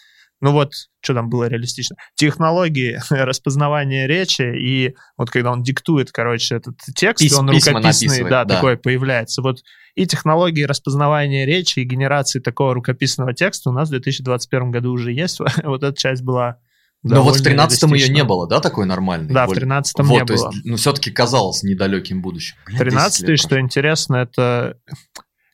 [0.44, 1.96] Ну вот, что там было реалистично?
[2.16, 8.44] Технологии распознавания речи, и вот когда он диктует, короче, этот текст, Пис- он рукописный, да,
[8.44, 8.56] да.
[8.56, 9.42] такой появляется.
[9.42, 9.60] Вот
[9.96, 15.14] и технологии распознавания речи, и генерации такого рукописного текста у нас в 2021 году уже
[15.14, 15.40] есть.
[15.64, 16.58] Вот эта часть была
[17.04, 19.34] Но вот в довольно 13-м ее не было, да, такой нормальный?
[19.34, 20.54] Да, в Более- 13-м вот, не то есть, было.
[20.66, 22.58] ну, все-таки казалось недалеким будущим.
[22.66, 23.66] Блин, 10 13 лет что прошло.
[23.66, 24.78] интересно, это,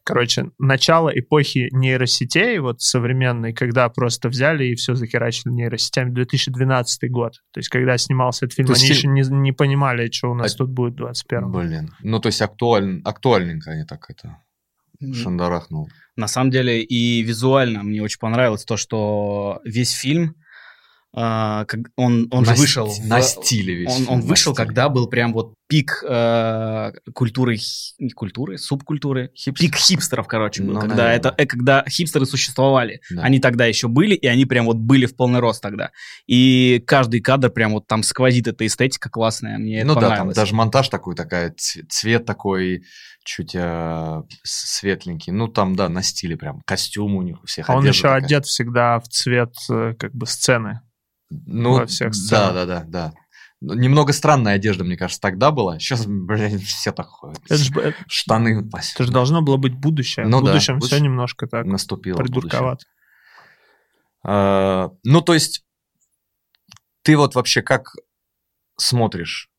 [0.03, 7.33] короче, начало эпохи нейросетей, вот современной, когда просто взяли и все захерачили нейросетями, 2012 год.
[7.51, 10.31] То есть, когда снимался этот фильм, То есть они фильм- еще не, не понимали, что
[10.31, 13.01] у нас А- тут будет в 21 Блин, ну, то есть, актуаль...
[13.03, 14.37] актуальненько они так это
[15.13, 15.89] шандарахнул.
[16.15, 20.35] На самом деле и визуально мне очень понравилось то, что весь фильм,
[21.13, 22.89] как- он, он же На вышел...
[22.91, 23.89] ст- в- На стиле весь.
[23.89, 24.65] Он, он на вышел, стиле.
[24.67, 27.57] когда был прям вот пик э, культуры,
[27.99, 31.15] не культуры, субкультуры, пик хипстеров, короче, был, Ну, когда, наверное.
[31.17, 33.01] это, э, когда хипстеры существовали.
[33.09, 33.23] Да.
[33.23, 35.91] Они тогда еще были, и они прям вот были в полный рост тогда.
[36.27, 40.31] И каждый кадр прям вот там сквозит эта эстетика классная, мне Ну это да, там
[40.31, 42.83] даже монтаж такой, такая, цвет такой
[43.23, 45.31] чуть э, светленький.
[45.31, 46.61] Ну, там, да, на стиле прям.
[46.65, 47.69] Костюм у них у всех.
[47.69, 48.17] А он еще такая.
[48.23, 50.81] одет всегда в цвет э, как бы сцены.
[51.29, 52.53] Ну, во всех да, сценах.
[52.53, 53.13] да, да, да.
[53.61, 55.79] Ну, Немного странная одежда, мне кажется, тогда была.
[55.79, 57.39] Сейчас, блин, все так ходят.
[57.45, 60.25] Это же это Штаны ж должно было быть будущее.
[60.25, 61.01] Ну в да, будущем все будущее.
[61.01, 62.17] немножко так наступило.
[62.17, 62.85] придурковато.
[64.23, 65.65] А, Ну, то есть,
[67.03, 67.93] ты вот вообще как
[68.77, 69.49] смотришь?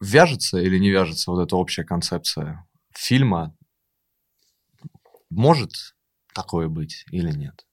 [0.00, 2.64] Вяжется или не вяжется вот эта общая концепция
[2.94, 3.56] фильма?
[5.30, 5.72] Может
[6.32, 7.66] такое быть или нет?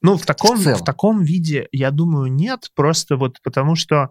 [0.00, 4.10] Ну, в таком, В в, таком виде, я думаю, нет, просто вот потому что...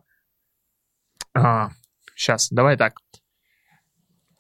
[2.16, 3.00] сейчас, давай так.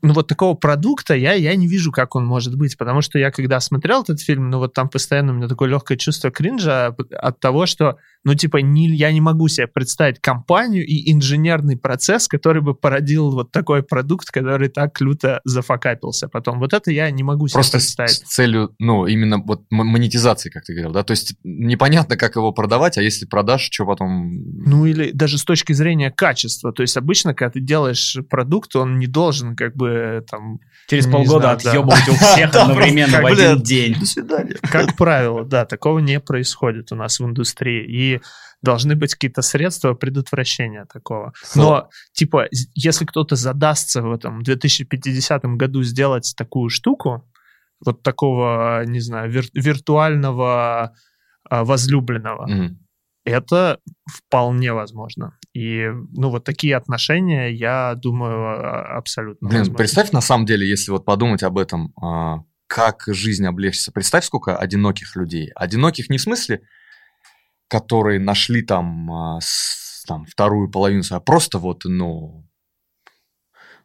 [0.03, 3.31] Ну, вот такого продукта я, я не вижу, как он может быть, потому что я,
[3.31, 7.39] когда смотрел этот фильм, ну, вот там постоянно у меня такое легкое чувство кринжа от
[7.39, 12.61] того, что, ну, типа, не, я не могу себе представить компанию и инженерный процесс, который
[12.61, 16.59] бы породил вот такой продукт, который так люто зафакапился потом.
[16.59, 18.11] Вот это я не могу себе Просто представить.
[18.11, 21.03] с целью, ну, именно вот монетизации, как ты говорил, да?
[21.03, 24.29] То есть непонятно, как его продавать, а если продашь, что потом...
[24.65, 26.73] Ну или даже с точки зрения качества.
[26.73, 30.59] То есть обычно, когда ты делаешь продукт, он не должен как бы там...
[30.89, 31.51] Через полгода да.
[31.53, 33.95] отъебывать у всех одновременно просто в один день.
[33.97, 34.55] До свидания.
[34.63, 37.85] Как правило, да, такого не происходит у нас в индустрии.
[37.87, 38.16] И
[38.61, 41.33] должны быть какие-то средства предотвращения такого.
[41.55, 47.29] Но, типа, если кто-то задастся в этом 2050 году сделать такую штуку,
[47.85, 50.93] вот такого, не знаю, вир- виртуального
[51.49, 52.79] а, возлюбленного, Мгм.
[53.25, 55.37] это вполне возможно.
[55.53, 59.77] И, ну, вот такие отношения, я думаю, а- абсолютно Блин, возможны.
[59.77, 63.91] представь на самом деле, если вот подумать об этом, а, как жизнь облегчится.
[63.93, 65.51] Представь, сколько одиноких людей.
[65.55, 66.61] Одиноких не в смысле,
[67.67, 69.39] которые нашли там, а,
[70.05, 72.45] там вторую половину, а просто вот, ну,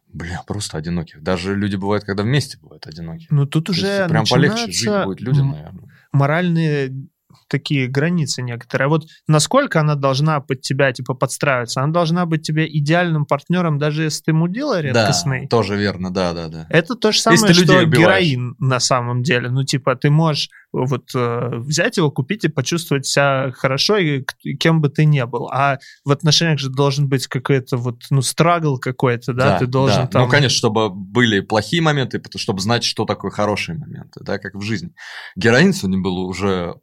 [0.07, 1.21] бля, просто одиноких.
[1.21, 3.27] Даже люди бывают, когда вместе бывают одинокие.
[3.31, 5.89] Ну, тут уже прям полегче жить будет людям, наверное.
[6.11, 7.07] моральные
[7.47, 8.85] такие границы некоторые.
[8.85, 11.81] А вот насколько она должна под тебя, типа, подстраиваться?
[11.81, 15.41] Она должна быть тебе идеальным партнером, даже если ты мудила редкостный?
[15.43, 16.67] Да, тоже верно, да, да, да.
[16.69, 17.97] Это то же самое, что убиваешь.
[17.97, 19.49] героин на самом деле.
[19.49, 24.55] Ну, типа, ты можешь вот э, взять его, купить и почувствовать себя хорошо, и и
[24.55, 25.47] кем бы ты ни был.
[25.49, 29.59] А в отношениях же должен быть какой-то вот, ну, страгл какой-то, да?
[29.59, 30.07] ты должен да.
[30.07, 30.23] там...
[30.23, 34.61] Ну, конечно, чтобы были плохие моменты, чтобы знать, что такое хорошие моменты, да, как в
[34.61, 34.91] жизни.
[35.35, 36.75] Героин сегодня был уже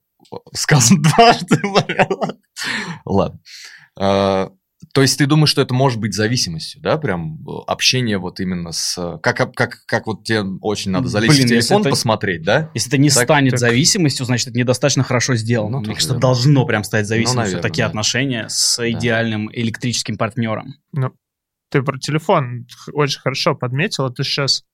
[0.53, 1.59] сказан дважды.
[3.05, 3.41] Ладно.
[3.99, 4.51] А,
[4.95, 8.73] То есть ты думаешь, что это может быть зависимостью, да, прям э, общение вот именно
[8.73, 9.19] с...
[9.23, 12.71] Как, как, как вот тебе очень надо залезть Блин, в телефон, это- посмотреть, да?
[12.75, 15.81] Если это не Так- станет так- зависимостью, значит, это недостаточно хорошо сделано.
[15.81, 16.21] Ну, кажется, верно.
[16.21, 17.89] должно прям стать зависимостью наверное, такие да.
[17.89, 20.75] отношения с идеальным электрическим партнером.
[20.93, 21.13] Ну,
[21.71, 24.07] ты про телефон очень хорошо подметил.
[24.07, 24.65] Это сейчас,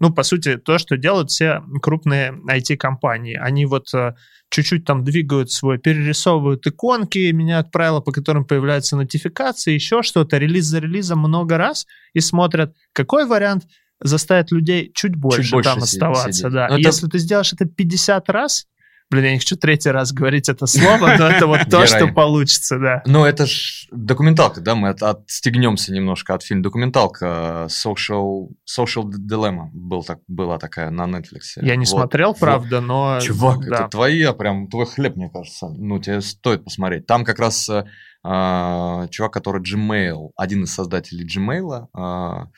[0.00, 3.36] ну, по сути, то, что делают все крупные IT-компании.
[3.40, 4.14] Они вот э,
[4.50, 10.64] чуть-чуть там двигают свой, перерисовывают иконки, меняют правила, по которым появляются нотификации, еще что-то, релиз
[10.66, 13.64] за релизом много раз, и смотрят, какой вариант
[14.00, 16.32] заставит людей чуть больше, больше там оставаться.
[16.32, 16.52] сидеть.
[16.52, 16.66] Да.
[16.66, 18.66] Это- Если ты сделаешь это 50 раз,
[19.10, 22.78] блин, я не хочу третий раз говорить это слово, но это вот то, что получится,
[22.78, 23.02] да.
[23.06, 26.62] Ну, это ж документалка, да, мы от- отстегнемся немножко от фильма.
[26.62, 31.56] Документалка Social, Social Dilemma был так, была такая на Netflix.
[31.56, 33.18] Я не смотрел, правда, но...
[33.20, 35.68] Чувак, это твоя, прям твой хлеб, мне кажется.
[35.68, 37.06] Ну, тебе стоит посмотреть.
[37.06, 37.84] Там как раз э,
[38.24, 42.48] чувак, который Gmail, один из создателей Gmail, а,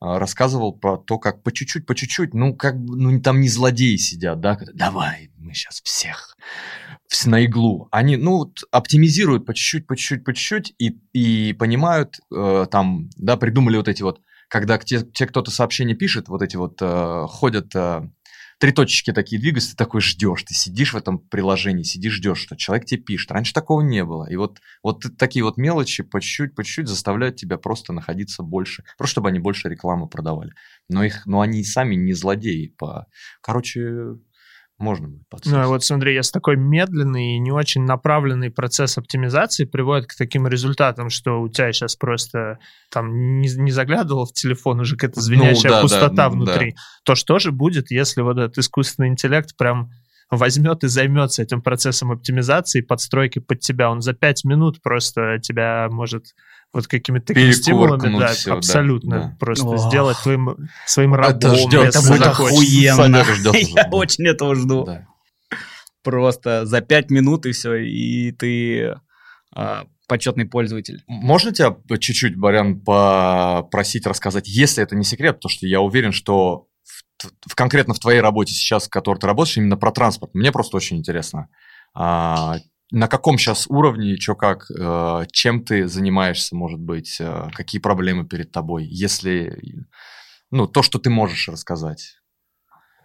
[0.00, 3.96] а, рассказывал про то, как по чуть-чуть, по чуть-чуть, ну, как ну, там не злодеи
[3.96, 6.36] сидят, да, давай, мы сейчас всех
[7.12, 7.88] вс- на иглу.
[7.90, 13.10] Они, ну, вот, оптимизируют по чуть-чуть, по чуть-чуть, по чуть-чуть и, и понимают, э, там,
[13.16, 17.24] да, придумали вот эти вот, когда те, те кто-то сообщение пишет, вот эти вот э,
[17.28, 18.08] ходят э,
[18.58, 22.56] три точечки такие двигаются, ты такой ждешь, ты сидишь в этом приложении, сидишь, ждешь, что
[22.56, 23.30] человек тебе пишет.
[23.30, 24.28] Раньше такого не было.
[24.30, 28.84] И вот, вот такие вот мелочи по чуть-чуть, по чуть-чуть заставляют тебя просто находиться больше,
[28.96, 30.52] просто чтобы они больше рекламы продавали.
[30.88, 32.74] Но их, но они сами не злодеи.
[32.76, 33.06] По...
[33.40, 34.16] Короче,
[34.78, 39.64] можно будет Ну, а вот смотри, если такой медленный и не очень направленный процесс оптимизации
[39.64, 42.58] приводит к таким результатам, что у тебя сейчас просто
[42.90, 47.14] там не, не заглядывал в телефон, уже какая-то звенящая Ну, да, пустота да, внутри, то
[47.14, 49.90] что же будет, если вот этот искусственный интеллект прям
[50.30, 53.90] возьмет и займется этим процессом оптимизации, подстройки под тебя.
[53.90, 56.26] Он за пять минут просто тебя может
[56.72, 59.36] вот какими-то такими стимулами, да, да, абсолютно да.
[59.38, 59.78] просто Ох.
[59.78, 61.36] сделать твоим, своим рабом.
[61.36, 63.24] Это если Это будет охуенно.
[63.54, 64.84] Я очень этого жду.
[64.84, 65.06] Да.
[66.02, 68.94] Просто за пять минут и все, и ты
[69.54, 71.02] а, почетный пользователь.
[71.06, 76.66] Можно тебя чуть-чуть, Барян, попросить рассказать, если это не секрет, потому что я уверен, что
[77.18, 80.76] в- конкретно в твоей работе сейчас, в которой ты работаешь, именно про транспорт, мне просто
[80.76, 81.48] очень интересно.
[81.94, 82.56] А,
[82.90, 88.26] на каком сейчас уровне, что как, э, чем ты занимаешься, может быть, э, какие проблемы
[88.26, 89.86] перед тобой, если,
[90.50, 92.14] ну, то, что ты можешь рассказать.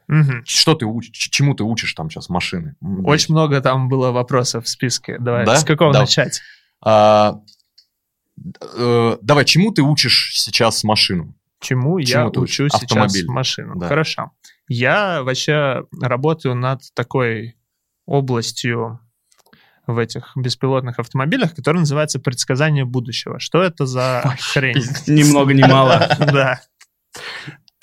[0.07, 0.43] Мгм.
[0.45, 2.75] Что ты уч- чему ты учишь там сейчас машины?
[3.03, 5.17] Очень много там было вопросов в списке.
[5.19, 5.55] Давай, Да?
[5.57, 6.01] с какого Да.
[6.01, 6.41] начать?
[6.86, 7.39] А,
[8.77, 11.36] э, давай, чему ты учишь сейчас машину?
[11.59, 12.59] Чему, я Чему учишь?
[12.59, 13.25] учу сейчас Автомобиль.
[13.27, 13.75] машину?
[13.79, 13.88] Да.
[13.88, 14.31] Хорошо.
[14.67, 17.55] Я вообще работаю над такой
[18.05, 18.99] областью
[19.86, 23.39] в этих беспилотных автомобилях, которая называется предсказание будущего.
[23.39, 24.23] Что это за
[24.53, 24.84] хрень?
[25.07, 26.09] Ни много ни мало.
[26.19, 26.61] Да.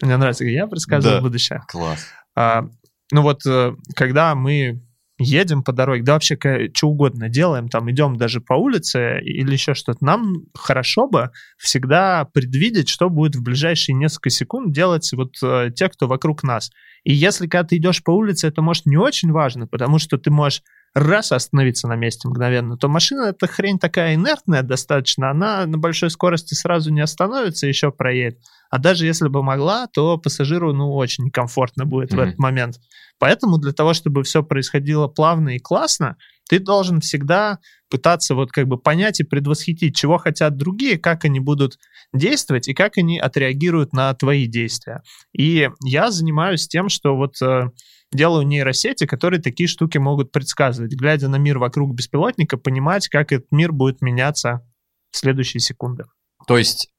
[0.02, 1.62] Мне нравится, я предсказываю будущее.
[1.68, 2.06] Класс.
[2.34, 2.64] А,
[3.12, 4.82] ну вот, э, когда мы
[5.20, 6.38] едем по дороге, да вообще
[6.74, 12.24] что угодно делаем, там идем даже по улице или еще что-то, нам хорошо бы всегда
[12.24, 16.70] предвидеть, что будет в ближайшие несколько секунд делать вот э, те, кто вокруг нас.
[17.04, 20.30] И если когда ты идешь по улице, это может не очень важно, потому что ты
[20.30, 20.62] можешь
[20.94, 26.10] раз остановиться на месте мгновенно, то машина эта хрень такая инертная достаточно, она на большой
[26.10, 28.40] скорости сразу не остановится, еще проедет.
[28.70, 32.22] А даже если бы могла, то пассажиру, ну, очень некомфортно будет в Мгм.
[32.22, 32.80] этот момент.
[33.18, 36.16] Поэтому для того, чтобы все происходило плавно и классно,
[36.50, 41.38] ты должен всегда пытаться вот как бы понять и предвосхитить, чего хотят другие, как они
[41.38, 41.78] будут
[42.12, 45.02] действовать и как они отреагируют на твои действия.
[45.32, 47.70] И я занимаюсь тем, что вот э,
[48.10, 53.52] делаю нейросети, которые такие штуки могут предсказывать, глядя на мир вокруг беспилотника, понимать, как этот
[53.52, 54.68] мир будет меняться
[55.12, 56.06] в следующие секунды.
[56.48, 56.90] То есть,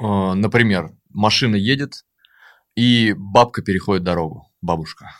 [0.00, 2.04] э, например, машина едет,
[2.74, 5.12] и бабка переходит дорогу, бабушка.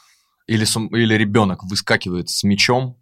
[0.48, 0.64] Или,
[0.96, 2.98] или ребенок выскакивает с мечом,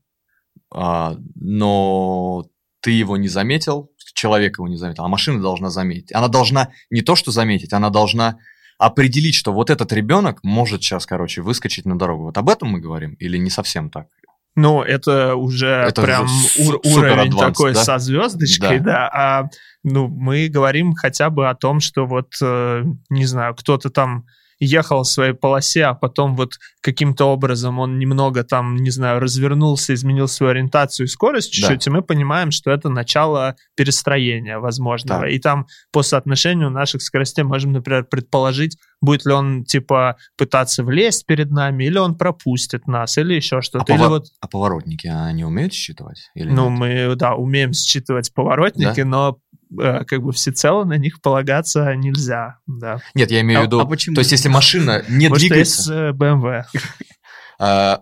[0.71, 2.45] но
[2.81, 6.13] ты его не заметил, человек его не заметил, а машина должна заметить.
[6.15, 8.39] Она должна не то что заметить, она должна
[8.79, 12.25] определить, что вот этот ребенок может сейчас, короче, выскочить на дорогу.
[12.25, 14.09] Вот об этом мы говорим или не совсем так?
[14.55, 16.27] Ну, это уже Это прям
[16.59, 17.85] ур- уровень advanced, такой да?
[17.85, 19.09] со звездочкой, да.
[19.09, 19.51] А
[19.83, 24.25] ну, мы говорим хотя бы о том, что вот, э, не знаю, кто-то там
[24.59, 29.93] ехал в своей полосе, а потом вот каким-то образом он немного там, не знаю, развернулся,
[29.95, 31.69] изменил свою ориентацию и скорость Да.
[31.69, 35.23] чуть-чуть, и мы понимаем, что это начало перестроения возможного.
[35.23, 35.29] Да.
[35.29, 41.27] И там по соотношению наших скоростей можем, например, предположить, будет ли он, типа, пытаться влезть
[41.27, 43.93] перед нами, или он пропустит нас, или еще что-то.
[43.93, 46.31] или повор- вот А поворотники, они умеют считывать?
[46.35, 46.79] Или ну, нет?
[46.79, 53.01] мы, да, умеем считывать поворотники, но э, как бы всецело на них полагаться нельзя, да.
[53.15, 53.81] Нет, я имею А- в виду...
[53.81, 54.15] а почему?
[54.15, 55.79] То есть, если машина не что двигается...
[55.79, 56.63] есть э, BMW.
[57.59, 58.01] а,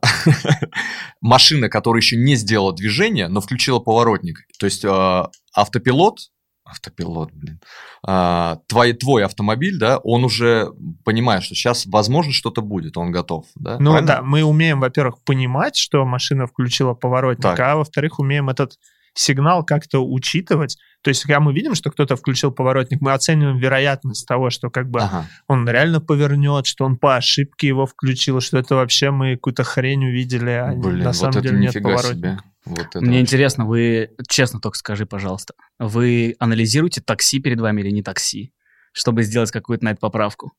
[1.21, 4.41] машина, которая еще не сделала движение, но включила поворотник.
[4.59, 6.19] То есть а, автопилот,
[6.65, 7.61] автопилот, блин,
[8.07, 10.71] а, твой, твой автомобиль, да, он уже
[11.05, 13.79] понимает, что сейчас, возможно, что-то будет, он готов, да?
[13.79, 14.15] Ну Правильно?
[14.17, 17.61] да, мы умеем, во-первых, понимать, что машина включила поворотник, Так.
[17.61, 18.79] а во-вторых, умеем этот
[19.15, 20.77] сигнал как-то учитывать.
[21.03, 24.91] То есть, когда мы видим, что кто-то включил поворотник, мы оцениваем вероятность того, что как
[24.91, 25.27] бы Ага.
[25.47, 30.05] он реально повернет, что он по ошибке его включил, что это вообще мы какую-то хрень
[30.07, 32.11] увидели, а Блин, на вот самом это деле нет поворотника.
[32.13, 32.39] себе.
[32.65, 33.21] Вот это Мне вообще.
[33.21, 38.53] интересно, вы честно только скажи, пожалуйста, вы анализируете такси перед вами или не такси,
[38.93, 40.53] чтобы сделать какую-то на это поправку?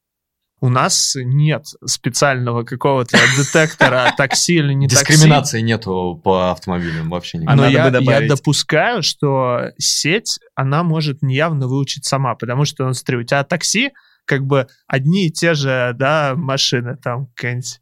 [0.62, 5.06] У нас нет специального какого-то детектора такси или не такси.
[5.06, 7.58] Дискриминации нету по автомобилям вообще никакой.
[7.58, 13.18] Но я, я допускаю, что сеть, она может неявно выучить сама, потому что, ну, смотри,
[13.18, 13.92] у тебя такси,
[14.26, 17.80] как бы одни и те же, да, машины, там, какая-нибудь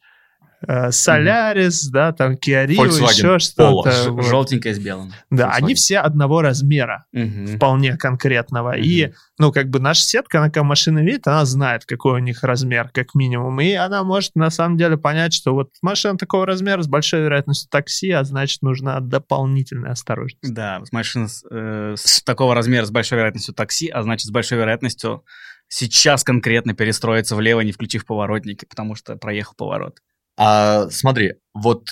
[0.67, 4.11] э, Солярис, да, там, Volkswagen еще что-то.
[4.11, 4.25] Вот.
[4.25, 5.11] Желтенькое с белым.
[5.29, 5.51] Да, Volkswagen.
[5.63, 7.47] они все одного размера, Мгм.
[7.47, 8.77] вполне конкретного.
[8.77, 12.43] И, ну, как бы наша сетка, она когда машина видит, она знает, какой у них
[12.43, 13.59] размер, как минимум.
[13.61, 17.69] И она может на самом деле понять, что вот машина такого размера с большой вероятностью
[17.69, 20.53] такси, а значит, нужна дополнительная осторожность.
[20.53, 24.57] Да, машина с, э, с такого размера с большой вероятностью такси, а значит, с большой
[24.59, 25.23] вероятностью
[25.67, 29.99] сейчас конкретно перестроиться влево, не включив поворотники, потому что проехал поворот.
[30.37, 31.85] А смотри, вот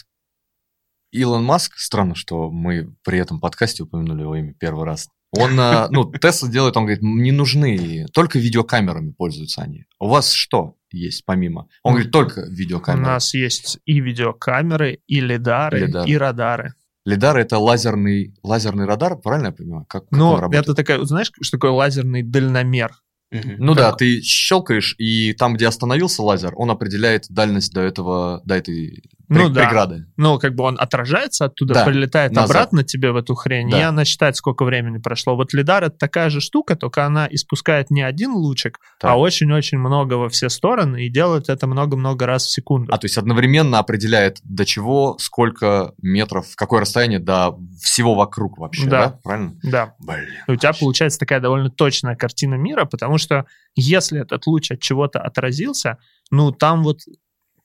[1.11, 5.09] Илон Маск, странно, что мы при этом подкасте упомянули его имя первый раз.
[5.33, 9.85] Он, а, ну, Тесла делает, он говорит, не нужны, только видеокамерами пользуются они.
[9.99, 11.67] У вас что есть помимо?
[11.83, 13.05] Он говорит, только У видеокамеры.
[13.05, 16.09] нас есть и видеокамеры, и лидары, Лидары.
[16.09, 16.73] и радары.
[17.05, 19.85] Лидар это лазерный, лазерный радар, правильно я понимаю?
[19.87, 22.91] Как, как Ну, это такая, знаешь, что такое лазерный дальномер?
[23.31, 28.41] Ну да, как- ты щелкаешь, и там, где остановился лазер, он определяет дальность до этого,
[28.45, 29.03] до этой
[29.33, 29.65] Ну да.
[29.65, 30.05] преграды.
[30.17, 32.49] Ну, как бы он отражается оттуда, Да, прилетает назад.
[32.49, 33.79] обратно тебе в эту хрень, Да.
[33.79, 35.35] и она считает, сколько времени прошло.
[35.35, 39.11] Вот лидар это такая же штука, только она испускает не один лучик, Так.
[39.11, 42.93] а очень-очень много во все стороны, и делает это много-много раз в секунду.
[42.93, 48.85] А то есть одновременно определяет до чего, сколько метров, какое расстояние до всего вокруг вообще,
[48.87, 49.07] да?
[49.07, 49.19] Да.
[49.23, 49.53] Правильно?
[49.63, 49.95] Да.
[49.99, 50.25] Блин.
[50.47, 55.19] У тебя получается такая довольно точная картина мира, потому что если этот луч от чего-то
[55.19, 55.97] отразился,
[56.31, 56.99] ну, там вот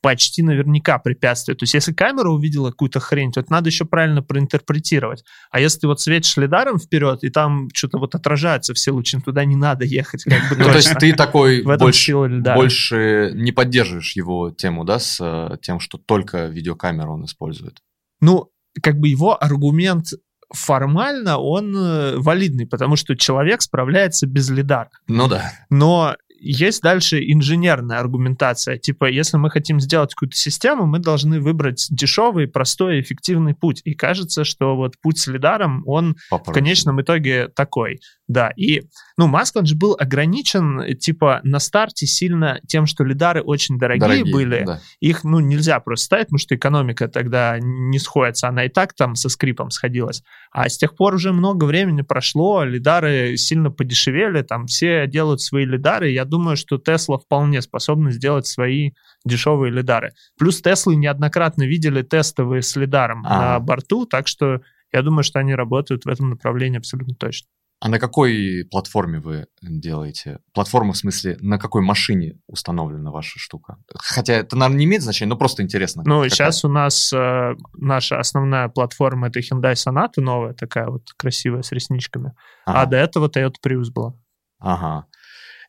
[0.07, 1.57] почти наверняка препятствие.
[1.57, 5.25] То есть, если камера увидела какую-то хрень, то это надо еще правильно проинтерпретировать.
[5.51, 9.45] А если ты вот светишь лидаром вперед, и там что-то вот отражаются все лучи, туда
[9.45, 12.15] не надо ехать, как бы Ну, то есть ты такой больше,
[12.55, 17.81] больше не поддерживаешь его тему, да, с э, тем, что только видеокамеру он использует.
[18.21, 20.07] Ну, как бы его аргумент
[20.53, 24.91] формально он э, валидный, потому что человек справляется без лидара.
[25.09, 25.51] Ну да.
[25.69, 28.78] Но есть дальше инженерная аргументация.
[28.78, 33.80] Типа, если мы хотим сделать какую-то систему, мы должны выбрать дешевый, простой, эффективный путь.
[33.84, 36.55] И кажется, что вот путь с лидаром, он в попроще.
[36.55, 38.01] конечном итоге такой.
[38.29, 38.83] Да, и,
[39.16, 43.79] ну, Маск, он же был ограничен, э, типа, на старте сильно тем, что лидары очень
[43.79, 44.64] дорогие, Дорогие, были.
[44.64, 44.81] да.
[44.99, 48.49] Их, ну, нельзя просто ставить, потому что экономика тогда не сходится.
[48.49, 50.22] Она и так там со скрипом сходилась.
[50.51, 55.64] А с тех пор уже много времени прошло, лидары сильно подешевели, там все делают свои
[55.64, 56.11] лидары.
[56.11, 58.91] Я думаю, что Тесла вполне способна сделать свои
[59.24, 60.11] дешевые лидары.
[60.37, 63.39] Плюс Теслы неоднократно видели тестовые с лидаром Ага.
[63.39, 64.62] на борту, так что
[64.93, 67.49] я думаю, что они работают в этом направлении абсолютно точно.
[67.79, 70.39] А на какой платформе вы делаете?
[70.55, 73.77] Платформа, в смысле, на какой машине установлена ваша штука?
[73.95, 76.03] Хотя это, наверное, не имеет значения, но просто интересно.
[76.07, 76.31] Ну, какая.
[76.31, 81.70] сейчас у нас э, наша основная платформа это Hyundai Sonata новая, такая вот красивая с
[81.72, 82.33] ресничками.
[82.64, 82.83] Ага.
[82.83, 84.14] А до этого Toyota Prius была.
[84.59, 85.07] Ага.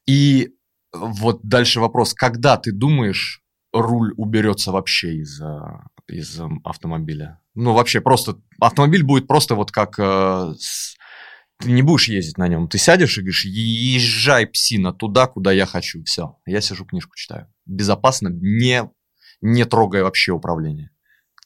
[0.07, 0.53] И
[0.93, 2.13] вот дальше вопрос.
[2.13, 3.41] Когда ты думаешь,
[3.73, 7.41] руль уберется вообще из, а, из автомобиля?
[7.53, 8.37] Ну, вообще просто...
[8.61, 9.99] Автомобиль будет просто вот как...
[9.99, 10.95] э, с-
[11.59, 12.67] Ты не будешь ездить на нем.
[12.67, 16.03] Ты сядешь и говоришь, езжай, псина, туда, куда я хочу.
[16.03, 16.37] Все.
[16.45, 17.47] Я сижу, книжку читаю.
[17.65, 18.89] Безопасно, не,
[19.41, 20.91] не трогая вообще управление.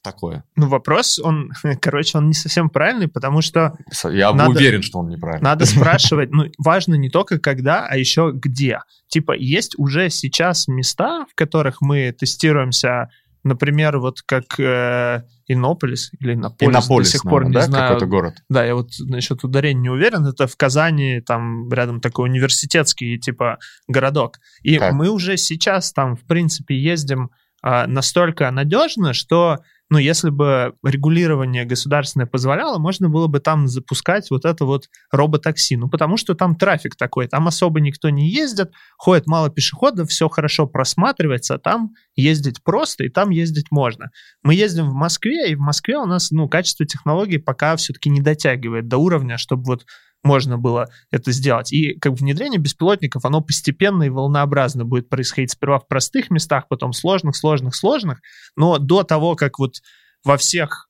[0.02, 0.42] такое.
[0.56, 1.50] Ну, вопрос, он,
[1.80, 3.78] короче, он не совсем правильный, потому что
[4.10, 5.44] Я Надо- уверен, что он неправильный.
[5.44, 8.80] надо спрашивать, ну, важно не только когда, а еще где.
[9.06, 13.10] Типа, есть уже сейчас места, в которых мы тестируемся,
[13.44, 17.88] например, вот как э, Иннополис или Иннополис, Иннополис, до сих пор наверное, не да, знаю.
[17.88, 18.34] какой-то город.
[18.48, 20.26] Да, я вот насчет ударения не уверен.
[20.26, 24.38] Это в Казани, там рядом такой университетский типа городок.
[24.62, 24.92] И Так.
[24.92, 27.30] мы уже сейчас там, в принципе, ездим
[27.62, 29.58] а, настолько надежно, что,
[29.92, 35.74] ну, если бы регулирование государственное позволяло, можно было бы там запускать вот это вот роботакси.
[35.74, 40.30] Ну, потому что там трафик такой, там особо никто не ездит, ходит мало пешеходов, все
[40.30, 44.10] хорошо просматривается, а там ездить просто, и там ездить можно.
[44.42, 48.22] Мы ездим в Москве, и в Москве у нас, ну, качество технологий пока все-таки не
[48.22, 49.84] дотягивает до уровня, чтобы вот
[50.22, 51.72] можно было это сделать.
[51.72, 56.68] И как бы внедрение беспилотников, оно постепенно и волнообразно будет происходить сперва в простых местах,
[56.68, 58.20] потом сложных, сложных, сложных,
[58.56, 59.76] но до того, как вот
[60.24, 60.88] во всех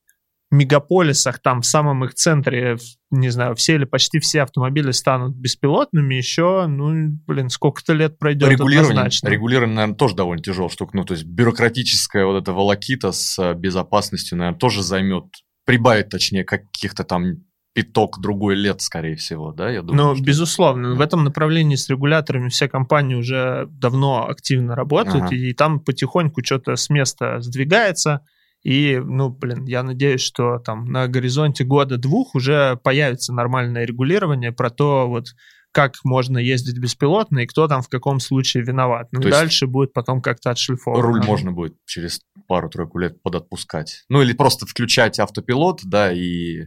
[0.53, 2.76] мегаполисах, там в самом их центре,
[3.11, 8.51] не знаю, все или почти все автомобили станут беспилотными, еще, ну, блин, сколько-то лет пройдет
[8.51, 9.28] Регулирование, однозначно.
[9.28, 10.95] регулирование, наверное, тоже довольно тяжелая штука.
[10.95, 15.24] Ну, то есть бюрократическая вот эта волокита с э, безопасностью, наверное, тоже займет,
[15.64, 17.37] прибавит, точнее, каких-то там
[17.75, 20.09] пяток другой лет, скорее всего, да, я думаю.
[20.09, 25.35] Ну, что- безусловно, в этом направлении с регуляторами все компании уже давно активно работают, Ага.
[25.35, 28.20] и там потихоньку что-то с места сдвигается.
[28.62, 34.70] И, ну, блин, я надеюсь, что там на горизонте года-двух уже появится нормальное регулирование про
[34.70, 35.29] то, вот
[35.73, 39.09] как можно ездить беспилотно и кто там в каком случае виноват.
[39.11, 41.03] Ну, То и дальше будет потом как-то отшлифовано.
[41.03, 44.05] Руль можно будет через пару-тройку лет подотпускать.
[44.11, 46.66] Ну, или просто включать автопилот, да, и,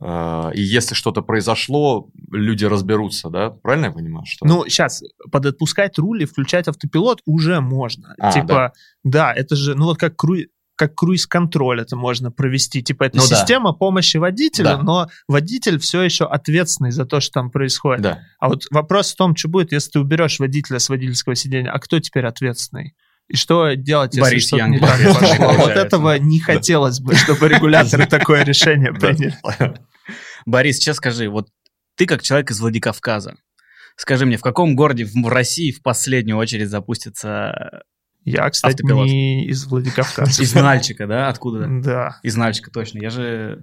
[0.00, 3.50] и если что-то произошло, люди разберутся, да?
[3.50, 4.24] Правильно я понимаю?
[4.26, 4.46] Что...
[4.46, 8.14] Ну, сейчас, подотпускать руль и включать автопилот уже можно.
[8.18, 8.72] А, типа,
[9.04, 9.32] да.
[9.32, 10.46] это же, ну вот как круиз
[10.76, 12.82] как круиз-контроль это можно провести.
[12.84, 13.34] Типа, это Ну да.
[13.34, 14.82] система помощи водителю, Да.
[14.82, 18.02] но водитель все еще ответственный за то, что там происходит.
[18.02, 18.20] да.
[18.38, 21.80] А вот вопрос в том, что будет, если ты уберешь водителя с водительского сидения, а
[21.80, 22.94] кто теперь ответственный?
[23.28, 24.74] И что делать, если Борис что-то Янг.
[24.74, 25.52] не так пошло?
[25.52, 29.36] Вот этого не хотелось бы, чтобы регуляторы такое решение приняли.
[30.46, 31.48] Борис, сейчас скажи, вот
[31.96, 33.36] ты как человек из Владикавказа,
[33.96, 37.82] скажи мне, в каком городе в России в последнюю очередь запустится
[38.24, 39.06] Я, кстати, Автопилот.
[39.06, 40.42] не из Владикавказа.
[40.42, 41.28] из Нальчика, да?
[41.28, 41.66] Откуда?
[41.68, 42.18] Да.
[42.22, 42.98] Из Нальчика, точно.
[43.00, 43.62] Я же...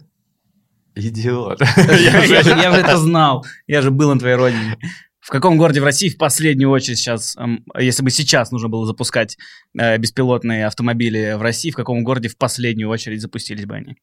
[0.93, 1.59] Идиот.
[1.78, 3.45] Я же это знал.
[3.68, 4.78] Я же был на твоей родине.
[5.26, 8.86] В каком городе в России в последнюю очередь сейчас, эм, если бы сейчас нужно было
[8.86, 9.39] запускать
[9.76, 13.97] э, беспилотные автомобили в России, в каком городе в последнюю очередь запустились бы они?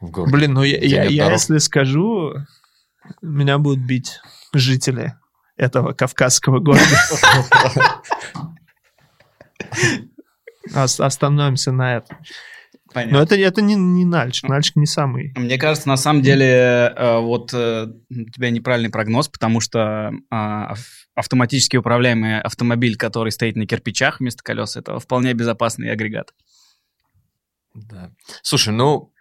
[0.00, 0.32] В городе.
[0.34, 2.32] Блин, ну я, я- я если скажу,
[3.20, 4.18] меня будут бить
[4.54, 5.14] жители
[5.56, 6.82] этого кавказского города.
[10.74, 12.16] Ос- Остановимся на этом.
[12.92, 13.18] Понятно.
[13.18, 14.48] Но это, это не, не Нальчик.
[14.48, 15.32] Нальчик не самый.
[15.36, 20.72] Мне кажется, на самом деле, э, вот э, у тебя неправильный прогноз, потому что а,
[20.72, 26.32] ав- автоматически управляемый автомобиль, который стоит на кирпичах вместо колес, это вполне безопасный агрегат.
[27.74, 28.10] Да.
[28.42, 29.12] Слушай, ну,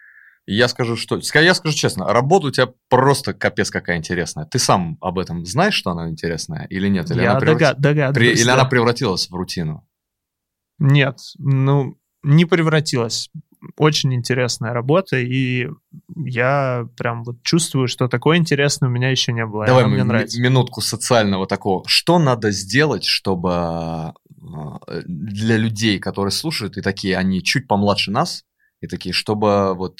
[0.45, 1.21] я скажу, что...
[1.33, 4.45] Я скажу честно, работа у тебя просто капец какая интересная.
[4.45, 7.09] Ты сам об этом знаешь, что она интересная или нет?
[7.11, 8.15] Или, я она, преврат- дога- догадываюсь.
[8.35, 8.53] При- или да.
[8.55, 9.87] она превратилась в рутину?
[10.79, 13.29] Нет, ну, не превратилась.
[13.77, 15.67] Очень интересная работа, и
[16.15, 19.65] я прям вот чувствую, что такое интересное у меня еще не было.
[19.65, 20.41] Давай мне нравится.
[20.41, 21.83] минутку социального такого.
[21.87, 24.13] Что надо сделать, чтобы
[24.89, 28.45] э, для людей, которые слушают, и такие, они чуть помладше нас,
[28.81, 29.99] и такие, чтобы вот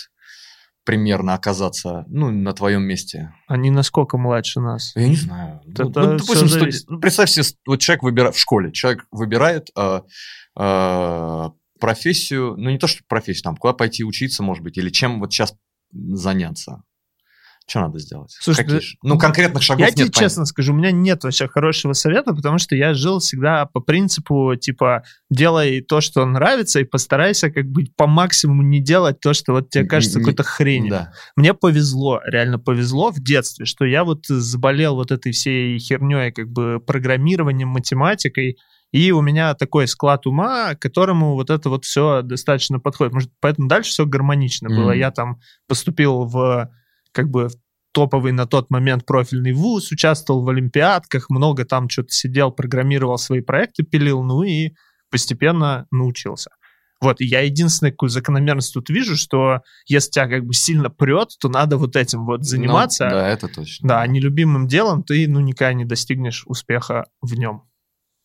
[0.83, 3.33] примерно оказаться, ну, на твоем месте?
[3.47, 4.93] Они насколько младше нас?
[4.95, 5.61] Я не знаю.
[5.67, 6.89] Это Ну, ну, допустим, зависит.
[6.89, 10.01] ну, представь себе, вот человек выбирает в школе, человек выбирает э,
[10.59, 11.49] э,
[11.81, 15.33] профессию, ну не то, что профессию, там, куда пойти учиться, может быть, или чем вот
[15.33, 15.53] сейчас
[15.91, 16.83] заняться.
[17.67, 18.31] Что надо сделать?
[18.41, 19.95] Слушай, Какие ш- ну, конкретных шагов Я нет.
[19.95, 20.21] тебе понятно.
[20.23, 24.55] честно скажу, у меня нет вообще хорошего совета, потому что я жил всегда по принципу,
[24.59, 29.53] типа, делай то, что нравится, и постарайся как бы по максимуму не делать то, что
[29.53, 30.89] вот тебе кажется не- какой-то хренью.
[30.89, 31.11] Да.
[31.35, 36.49] Мне повезло, реально повезло в детстве, что я вот заболел вот этой всей херней, как
[36.49, 38.57] бы программированием, математикой,
[38.91, 43.13] и у меня такой склад ума, к которому вот это вот все достаточно подходит.
[43.13, 44.89] Может, поэтому дальше все гармонично было.
[44.91, 44.99] Мгм.
[44.99, 46.69] Я там поступил в
[47.13, 47.55] как бы в
[47.93, 53.41] топовый на тот момент профильный вуз, участвовал в олимпиадках, много там что-то сидел, программировал свои
[53.41, 54.71] проекты, пилил, ну и
[55.09, 56.51] постепенно научился.
[57.01, 61.29] Вот, и я единственную какую закономерность тут вижу, что если тебя как бы сильно прет,
[61.41, 63.05] то надо вот этим вот заниматься.
[63.05, 63.87] Ну, да, это точно.
[63.87, 67.63] Да, нелюбимым делом ты, ну, никогда не достигнешь успеха в нем.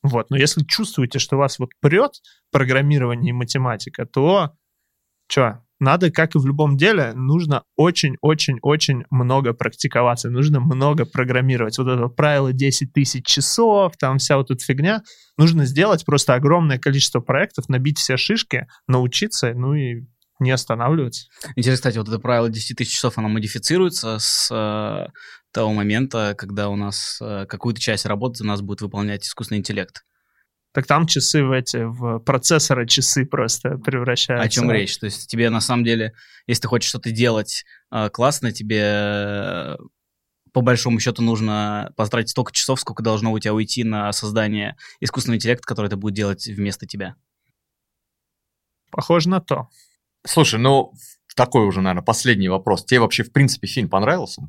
[0.06, 0.30] Вот.
[0.30, 2.12] Но если чувствуете, что вас вот прет
[2.50, 4.52] программирование и математика, то
[5.28, 11.78] что, надо, как и в любом деле, нужно очень-очень-очень много практиковаться, нужно много программировать.
[11.78, 15.02] Вот это правило 10 тысяч часов, там вся вот эта фигня.
[15.36, 20.06] Нужно сделать просто огромное количество проектов, набить все шишки, научиться, ну и
[20.38, 21.26] не останавливаться.
[21.56, 25.10] Интересно, кстати, вот это правило 10 тысяч часов, оно модифицируется с э,
[25.56, 30.04] того момента, когда у нас э, какую-то часть работы за нас будет выполнять искусственный интеллект.
[30.72, 34.46] Так там часы в эти, в процессоры часы просто превращаются.
[34.46, 34.98] О чем речь?
[34.98, 36.12] То есть тебе на самом деле,
[36.46, 39.76] если ты хочешь что-то делать э, классно, тебе э,
[40.52, 45.36] по большому счету нужно потратить столько часов, сколько должно у тебя уйти на создание искусственного
[45.36, 47.14] интеллекта, который это будет делать вместо тебя.
[48.90, 49.70] Похоже на то.
[50.26, 50.92] Слушай, ну,
[51.34, 52.84] такой уже, наверное, последний вопрос.
[52.84, 54.42] Тебе вообще, в принципе, фильм понравился?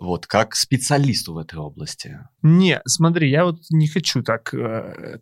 [0.00, 2.18] Вот, как специалисту в этой области.
[2.42, 4.58] Не, смотри, я вот не хочу так э,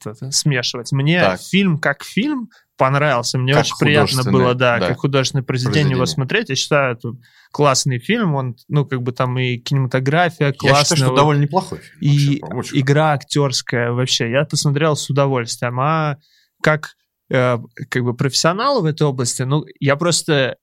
[0.05, 0.93] это, смешивать.
[0.93, 1.41] Мне Так.
[1.41, 3.39] фильм как фильм понравился.
[3.39, 6.15] Мне Как очень приятно было, да, да, как художественное произведение, его произведение.
[6.15, 6.49] смотреть.
[6.51, 7.13] Я считаю, это
[7.51, 8.35] классный фильм.
[8.35, 10.83] Он, ну, как бы там и кинематография Я классная.
[10.83, 11.17] считаю, что вот.
[11.17, 11.99] довольно неплохой фильм.
[12.01, 14.31] И вообще, игра актерская вообще.
[14.31, 15.81] Я посмотрел с удовольствием.
[15.81, 16.19] А
[16.63, 16.91] как
[17.31, 17.59] э,
[17.89, 20.57] как бы профессионал в этой области, ну, я просто...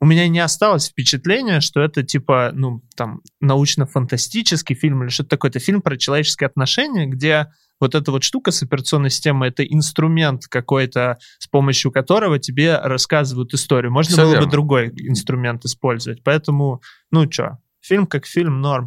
[0.00, 5.50] У меня не осталось впечатления, что это типа, ну, там, научно-фантастический фильм или что-то такое.
[5.50, 7.48] Это фильм про человеческие отношения, где
[7.80, 13.52] вот эта вот штука с операционной системой, это инструмент какой-то, с помощью которого тебе рассказывают
[13.54, 13.92] историю.
[13.92, 14.46] Можно Всё было верно.
[14.46, 16.22] бы другой инструмент использовать.
[16.22, 18.86] Поэтому, ну, что, фильм как фильм, норм.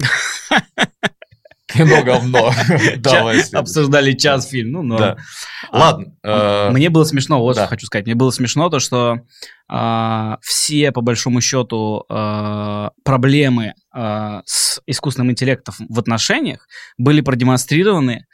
[1.74, 2.52] Кино говно.
[3.54, 5.02] Обсуждали час фильм, ну, норм.
[5.02, 5.18] Да.
[5.72, 6.14] А, Ладно.
[6.24, 8.06] э, Мне было смешно, вот что хочу сказать.
[8.06, 9.20] Мне было смешно то, что
[9.68, 16.68] а, все, по большому счету, а, проблемы с искусственным интеллектом в отношениях
[16.98, 18.26] были продемонстрированы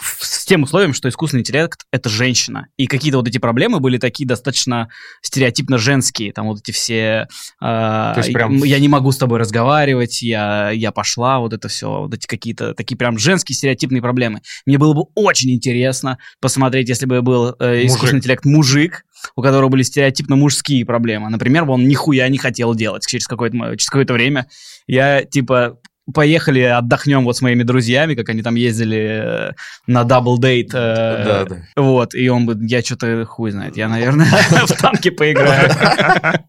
[0.00, 2.66] с тем условием, что искусственный интеллект— это женщина.
[2.76, 4.88] И какие-то вот эти проблемы были такие достаточно
[5.22, 6.32] стереотипно женские.
[6.32, 7.28] Там вот эти все...
[7.60, 12.02] То есть прям- Я не могу с тобой разговаривать, я, я пошла, вот это все.
[12.02, 14.40] Вот эти какие-то такие прям женские стереотипные проблемы.
[14.66, 18.14] Мне было бы очень интересно посмотреть, если бы был э, искусственный Мужик.
[18.18, 19.04] интеллект мужик,
[19.36, 21.28] у которого были стереотипно мужские проблемы.
[21.28, 24.46] Например, он нихуя не хотел делать через какое-то, через какое-то время.
[24.86, 25.78] Я, типа,
[26.14, 29.52] поехали, отдохнем вот с моими друзьями, как они там ездили э,
[29.86, 30.70] на double date.
[30.72, 31.56] э, Да, да.
[31.76, 34.26] Вот, и он бы, я что-то хуй знает, я, наверное,
[34.66, 35.70] в танке поиграю.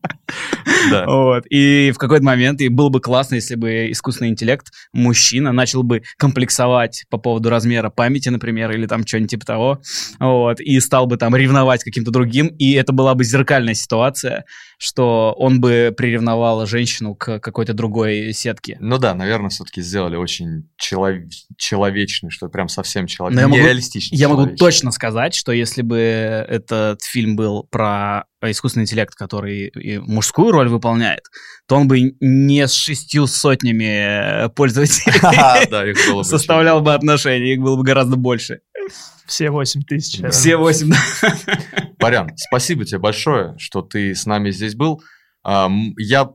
[0.91, 1.05] Да.
[1.07, 1.45] Вот.
[1.49, 6.03] И в какой-то момент, и было бы классно, если бы искусственный интеллект, мужчина, начал бы
[6.17, 9.81] комплексовать по поводу размера памяти, например, или там что-нибудь типа того,
[10.19, 14.45] вот, и стал бы там ревновать каким-то другим, и это была бы зеркальная ситуация,
[14.77, 18.77] что он бы приревновал женщину к какой-то другой сетке.
[18.79, 21.23] Ну да, наверное, все-таки сделали очень челов-
[21.57, 23.41] человечный, что прям совсем человечный.
[23.41, 24.17] я могу- Нереалистичный.
[24.17, 29.97] Я могу точно сказать, что если бы этот фильм был про искусственный интеллект, который и
[29.97, 31.23] мужскую роль выполняет,
[31.67, 37.83] то он бы не с шестью сотнями э, пользователей составлял бы отношения, их было бы
[37.83, 38.61] гораздо больше.
[39.25, 40.21] Все 8 тысяч.
[40.31, 40.91] Все восемь.
[41.99, 45.03] Барян, спасибо тебе большое, что ты с нами здесь был.
[45.45, 46.29] Я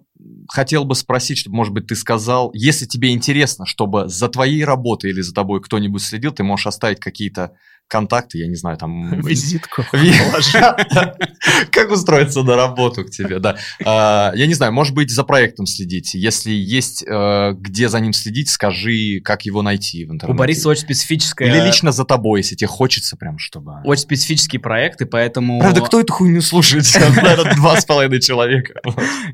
[0.48, 5.10] хотел бы спросить, чтобы, может быть, ты сказал, если тебе интересно, чтобы за твоей работой
[5.10, 7.52] или за тобой кто-нибудь следил, ты можешь оставить какие-то
[7.88, 9.20] контакты, я не знаю, там...
[9.26, 9.84] Визитку.
[9.92, 10.12] Ви-
[11.70, 13.56] Как устроиться на работу к тебе, да.
[13.84, 16.14] А, Я не знаю, может быть, за проектом следить.
[16.14, 20.38] Если есть э, где за ним следить, скажи, как его найти в У интернете.
[20.38, 21.48] Бориса очень специфическая...
[21.48, 23.74] Или лично за тобой, если тебе хочется прям, чтобы...
[23.84, 25.60] Очень специфический проект, и поэтому...
[25.60, 26.84] Правда, кто эту хуйню слушает?
[26.94, 28.80] Наверное, два с половиной человека.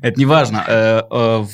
[0.01, 0.63] Это не важно.
[0.67, 1.45] Э, э,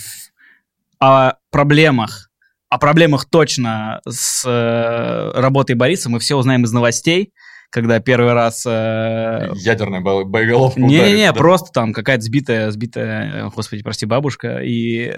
[1.00, 2.27] О проблемах,
[2.70, 7.32] о проблемах точно с э, работой Бориса мы все узнаем из новостей,
[7.70, 8.64] когда первый раз...
[8.66, 11.38] э, Ядерная бо- боеголовка Не-не-не, да?
[11.38, 15.14] просто там какая-то сбитая, сбитая, э, господи, прости, бабушка, и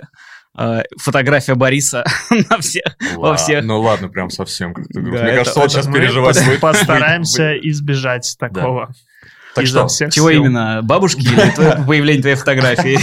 [0.58, 2.04] э, фотография Бориса
[2.50, 2.96] на всех.
[3.16, 3.64] во Ла- всех.
[3.66, 5.18] Ну ладно, прям совсем как-то грустно.
[5.18, 6.60] Да, Мне это- кажется, он это сейчас Мы переживать пос- будет.
[6.60, 8.92] Постараемся избежать такого.
[9.56, 10.44] Так Изо что, всех Чего сил.
[10.44, 10.82] именно?
[10.84, 13.00] Бабушки или твое появление твоей фотографии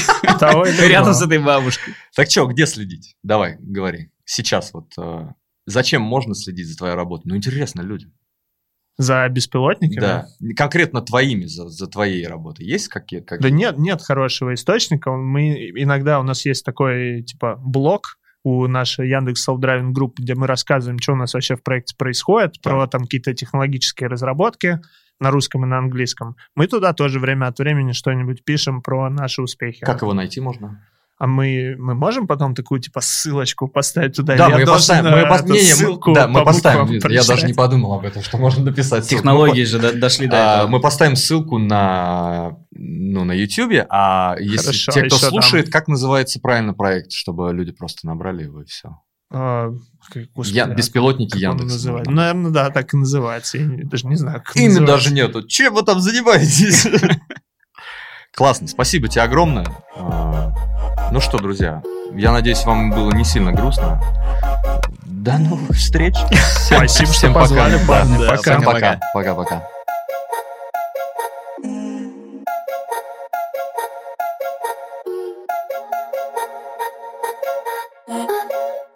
[0.89, 1.95] рядом с этой бабушкой?
[2.15, 3.17] Так что, где следить?
[3.25, 4.11] Давай, говори.
[4.27, 4.93] Сейчас вот.
[4.99, 5.29] э,
[5.67, 7.29] Зачем можно следить за твоей работой?
[7.29, 8.13] Ну, интересно людям.
[8.99, 10.01] За беспилотниками?
[10.01, 10.27] Да.
[10.57, 12.65] Конкретно твоими, за, за твоей работой.
[12.65, 13.43] Есть какие какие?
[13.43, 15.11] Да нет, нет хорошего источника.
[15.11, 20.35] Мы иногда у нас есть такой типа блог у нашей Яндекс Self Driving Group, где
[20.35, 24.81] мы рассказываем, что у нас вообще в проекте происходит, про там какие-то технологические разработки
[25.19, 26.37] на русском и на английском.
[26.55, 29.81] Мы туда тоже время от времени что-нибудь пишем про наши успехи.
[29.81, 30.81] Как его найти можно?
[31.19, 34.37] А мы, мы можем потом такую, типа, ссылочку поставить туда?
[34.37, 35.05] Да, я мы поставим.
[35.11, 36.93] Мы э, пос- эту не, не, мы- ссылку да, мы по поставим.
[36.93, 37.27] Я прочитать?
[37.29, 39.05] даже не подумал об этом, что можно написать.
[39.07, 39.17] ссылку.
[39.23, 40.69] Технологии же до- дошли до А, этого.
[40.73, 45.73] Мы поставим ссылку на, ну, на YouTube, а если Хорошо, те, кто еще там- слушает,
[45.73, 48.99] как называется правильно проект, чтобы люди просто набрали его и все.
[49.33, 49.71] А,
[50.35, 51.73] господи, Я, а беспилотники как Яндекс.
[51.73, 52.11] называется?
[52.13, 53.57] Наверное, да, так и называется.
[53.57, 54.95] Я даже не знаю, как Имя называется.
[54.95, 55.47] даже нету.
[55.49, 56.87] Чем вы там занимаетесь?
[58.37, 59.67] Классно, спасибо тебе огромное.
[61.11, 61.83] Ну что, друзья,
[62.15, 64.01] я надеюсь, вам было не сильно грустно.
[65.05, 66.15] До новых встреч.
[66.67, 67.43] Спасибо, всем пока.
[67.45, 68.19] позвали, Да, парни.
[68.19, 68.43] да, Пока.
[68.43, 68.73] всем пока.
[68.81, 69.01] Пока.
[69.15, 69.63] Пока-пока.